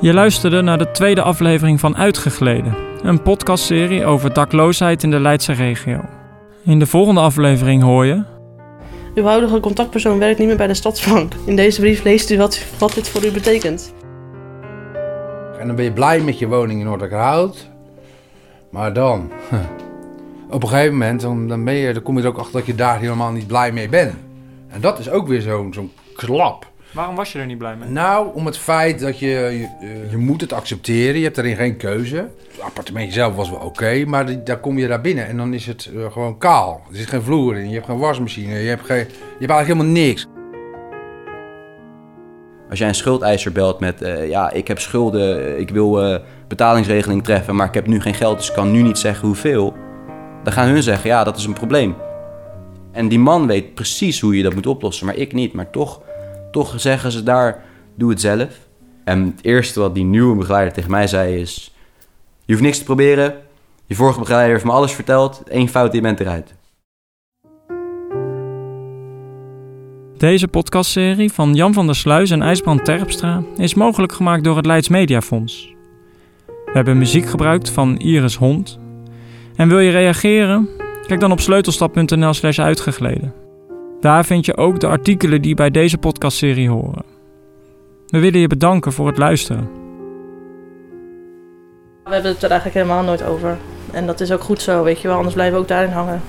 Je 0.00 0.12
luisterde 0.12 0.62
naar 0.62 0.78
de 0.78 0.90
tweede 0.90 1.22
aflevering 1.22 1.80
van 1.80 1.96
Uitgegleden, 1.96 2.74
een 3.02 3.22
podcastserie 3.22 4.04
over 4.04 4.32
dakloosheid 4.32 5.02
in 5.02 5.10
de 5.10 5.20
Leidse 5.20 5.52
regio. 5.52 6.21
In 6.64 6.78
de 6.78 6.86
volgende 6.86 7.20
aflevering 7.20 7.82
hoor 7.82 8.06
je. 8.06 8.22
Uw 9.14 9.24
huidige 9.24 9.60
contactpersoon 9.60 10.18
werkt 10.18 10.38
niet 10.38 10.48
meer 10.48 10.56
bij 10.56 10.66
de 10.66 10.74
Stadsbank. 10.74 11.34
In 11.46 11.56
deze 11.56 11.80
brief 11.80 12.02
leest 12.02 12.30
u 12.30 12.38
wat, 12.38 12.64
wat 12.78 12.94
dit 12.94 13.08
voor 13.08 13.24
u 13.24 13.30
betekent. 13.30 13.94
En 15.58 15.66
dan 15.66 15.76
ben 15.76 15.84
je 15.84 15.92
blij 15.92 16.20
met 16.20 16.38
je 16.38 16.48
woning 16.48 16.80
in 16.80 16.86
Noorderhout. 16.86 17.70
Maar 18.70 18.92
dan, 18.92 19.30
op 20.50 20.62
een 20.62 20.68
gegeven 20.68 20.92
moment, 20.92 21.20
dan, 21.20 21.48
dan, 21.48 21.64
ben 21.64 21.74
je, 21.74 21.92
dan 21.92 22.02
kom 22.02 22.16
je 22.16 22.22
er 22.22 22.28
ook 22.28 22.38
achter 22.38 22.52
dat 22.52 22.66
je 22.66 22.74
daar 22.74 22.98
helemaal 22.98 23.30
niet 23.30 23.46
blij 23.46 23.72
mee 23.72 23.88
bent. 23.88 24.14
En 24.68 24.80
dat 24.80 24.98
is 24.98 25.10
ook 25.10 25.28
weer 25.28 25.40
zo'n 25.40 25.72
zo'n 25.74 25.92
klap. 26.14 26.70
Waarom 26.92 27.16
was 27.16 27.32
je 27.32 27.38
er 27.38 27.46
niet 27.46 27.58
blij 27.58 27.76
mee? 27.76 27.88
Nou, 27.88 28.34
om 28.34 28.46
het 28.46 28.58
feit 28.58 29.00
dat 29.00 29.18
je, 29.18 29.28
je, 29.80 30.06
je 30.10 30.16
moet 30.16 30.40
het 30.40 30.52
accepteren. 30.52 31.18
Je 31.18 31.24
hebt 31.24 31.38
erin 31.38 31.56
geen 31.56 31.76
keuze. 31.76 32.16
Het 32.16 32.60
appartementje 32.60 33.12
zelf 33.12 33.34
was 33.34 33.50
wel 33.50 33.58
oké, 33.58 34.04
maar 34.06 34.44
daar 34.44 34.60
kom 34.60 34.78
je 34.78 34.88
daar 34.88 35.00
binnen 35.00 35.26
en 35.26 35.36
dan 35.36 35.54
is 35.54 35.66
het 35.66 35.90
uh, 35.94 36.12
gewoon 36.12 36.38
kaal. 36.38 36.82
Er 36.90 36.96
zit 36.96 37.08
geen 37.08 37.22
vloer 37.22 37.56
in, 37.56 37.68
je 37.68 37.74
hebt 37.74 37.86
geen 37.86 37.98
wasmachine, 37.98 38.58
je 38.58 38.68
hebt, 38.68 38.84
geen, 38.84 38.96
je 38.96 39.04
hebt 39.38 39.50
eigenlijk 39.50 39.66
helemaal 39.66 40.04
niks. 40.04 40.26
Als 42.70 42.78
jij 42.78 42.88
een 42.88 42.94
schuldeiser 42.94 43.52
belt 43.52 43.80
met, 43.80 44.02
uh, 44.02 44.28
ja, 44.28 44.50
ik 44.50 44.68
heb 44.68 44.78
schulden, 44.78 45.58
ik 45.60 45.70
wil 45.70 46.12
uh, 46.12 46.18
betalingsregeling 46.48 47.24
treffen, 47.24 47.56
maar 47.56 47.66
ik 47.66 47.74
heb 47.74 47.86
nu 47.86 48.00
geen 48.00 48.14
geld, 48.14 48.36
dus 48.36 48.48
ik 48.48 48.54
kan 48.54 48.70
nu 48.70 48.82
niet 48.82 48.98
zeggen 48.98 49.26
hoeveel. 49.26 49.74
Dan 50.42 50.52
gaan 50.52 50.68
hun 50.68 50.82
zeggen, 50.82 51.10
ja, 51.10 51.24
dat 51.24 51.36
is 51.36 51.44
een 51.44 51.52
probleem. 51.52 51.94
En 52.92 53.08
die 53.08 53.18
man 53.18 53.46
weet 53.46 53.74
precies 53.74 54.20
hoe 54.20 54.36
je 54.36 54.42
dat 54.42 54.54
moet 54.54 54.66
oplossen, 54.66 55.06
maar 55.06 55.16
ik 55.16 55.32
niet. 55.32 55.52
Maar 55.52 55.70
toch 55.70 56.02
toch 56.52 56.80
zeggen 56.80 57.12
ze 57.12 57.22
daar, 57.22 57.64
doe 57.94 58.10
het 58.10 58.20
zelf. 58.20 58.48
En 59.04 59.24
het 59.24 59.44
eerste 59.44 59.80
wat 59.80 59.94
die 59.94 60.04
nieuwe 60.04 60.36
begeleider 60.36 60.72
tegen 60.72 60.90
mij 60.90 61.06
zei 61.06 61.40
is... 61.40 61.74
Je 62.44 62.52
hoeft 62.52 62.64
niks 62.64 62.78
te 62.78 62.84
proberen. 62.84 63.34
Je 63.86 63.94
vorige 63.94 64.18
begeleider 64.18 64.52
heeft 64.52 64.64
me 64.64 64.72
alles 64.72 64.92
verteld. 64.92 65.42
Eén 65.48 65.68
fout, 65.68 65.92
je 65.92 66.00
bent 66.00 66.20
eruit. 66.20 66.54
Deze 70.16 70.48
podcastserie 70.48 71.32
van 71.32 71.54
Jan 71.54 71.72
van 71.72 71.86
der 71.86 71.94
Sluis 71.94 72.30
en 72.30 72.42
IJsbrand 72.42 72.84
Terpstra 72.84 73.42
is 73.56 73.74
mogelijk 73.74 74.12
gemaakt 74.12 74.44
door 74.44 74.56
het 74.56 74.66
Leids 74.66 74.88
Mediafonds. 74.88 75.74
We 76.46 76.72
hebben 76.72 76.98
muziek 76.98 77.26
gebruikt 77.26 77.70
van 77.70 77.96
Iris 77.98 78.36
Hond. 78.36 78.78
En 79.56 79.68
wil 79.68 79.78
je 79.78 79.90
reageren? 79.90 80.68
Kijk 81.06 81.20
dan 81.20 81.32
op 81.32 81.40
sleutelstap.nl 81.40 82.34
slash 82.34 82.58
uitgegleden. 82.58 83.41
Daar 84.02 84.24
vind 84.24 84.46
je 84.46 84.56
ook 84.56 84.80
de 84.80 84.86
artikelen 84.86 85.42
die 85.42 85.54
bij 85.54 85.70
deze 85.70 85.98
podcastserie 85.98 86.68
horen. 86.68 87.04
We 88.06 88.18
willen 88.18 88.40
je 88.40 88.46
bedanken 88.46 88.92
voor 88.92 89.06
het 89.06 89.18
luisteren. 89.18 89.70
We 92.04 92.12
hebben 92.12 92.30
het 92.30 92.42
er 92.42 92.50
eigenlijk 92.50 92.80
helemaal 92.80 93.04
nooit 93.04 93.24
over. 93.24 93.58
En 93.92 94.06
dat 94.06 94.20
is 94.20 94.32
ook 94.32 94.40
goed 94.40 94.62
zo, 94.62 94.82
weet 94.82 95.00
je 95.00 95.08
wel. 95.08 95.16
Anders 95.16 95.34
blijven 95.34 95.54
we 95.54 95.60
ook 95.62 95.68
daarin 95.68 95.90
hangen. 95.90 96.20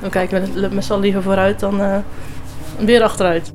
Dan 0.00 0.10
kijken 0.10 0.52
we 0.54 0.68
met 0.72 0.84
z'n 0.84 0.98
liever 0.98 1.22
vooruit 1.22 1.60
dan 1.60 1.80
uh, 1.80 1.96
weer 2.78 3.02
achteruit. 3.02 3.52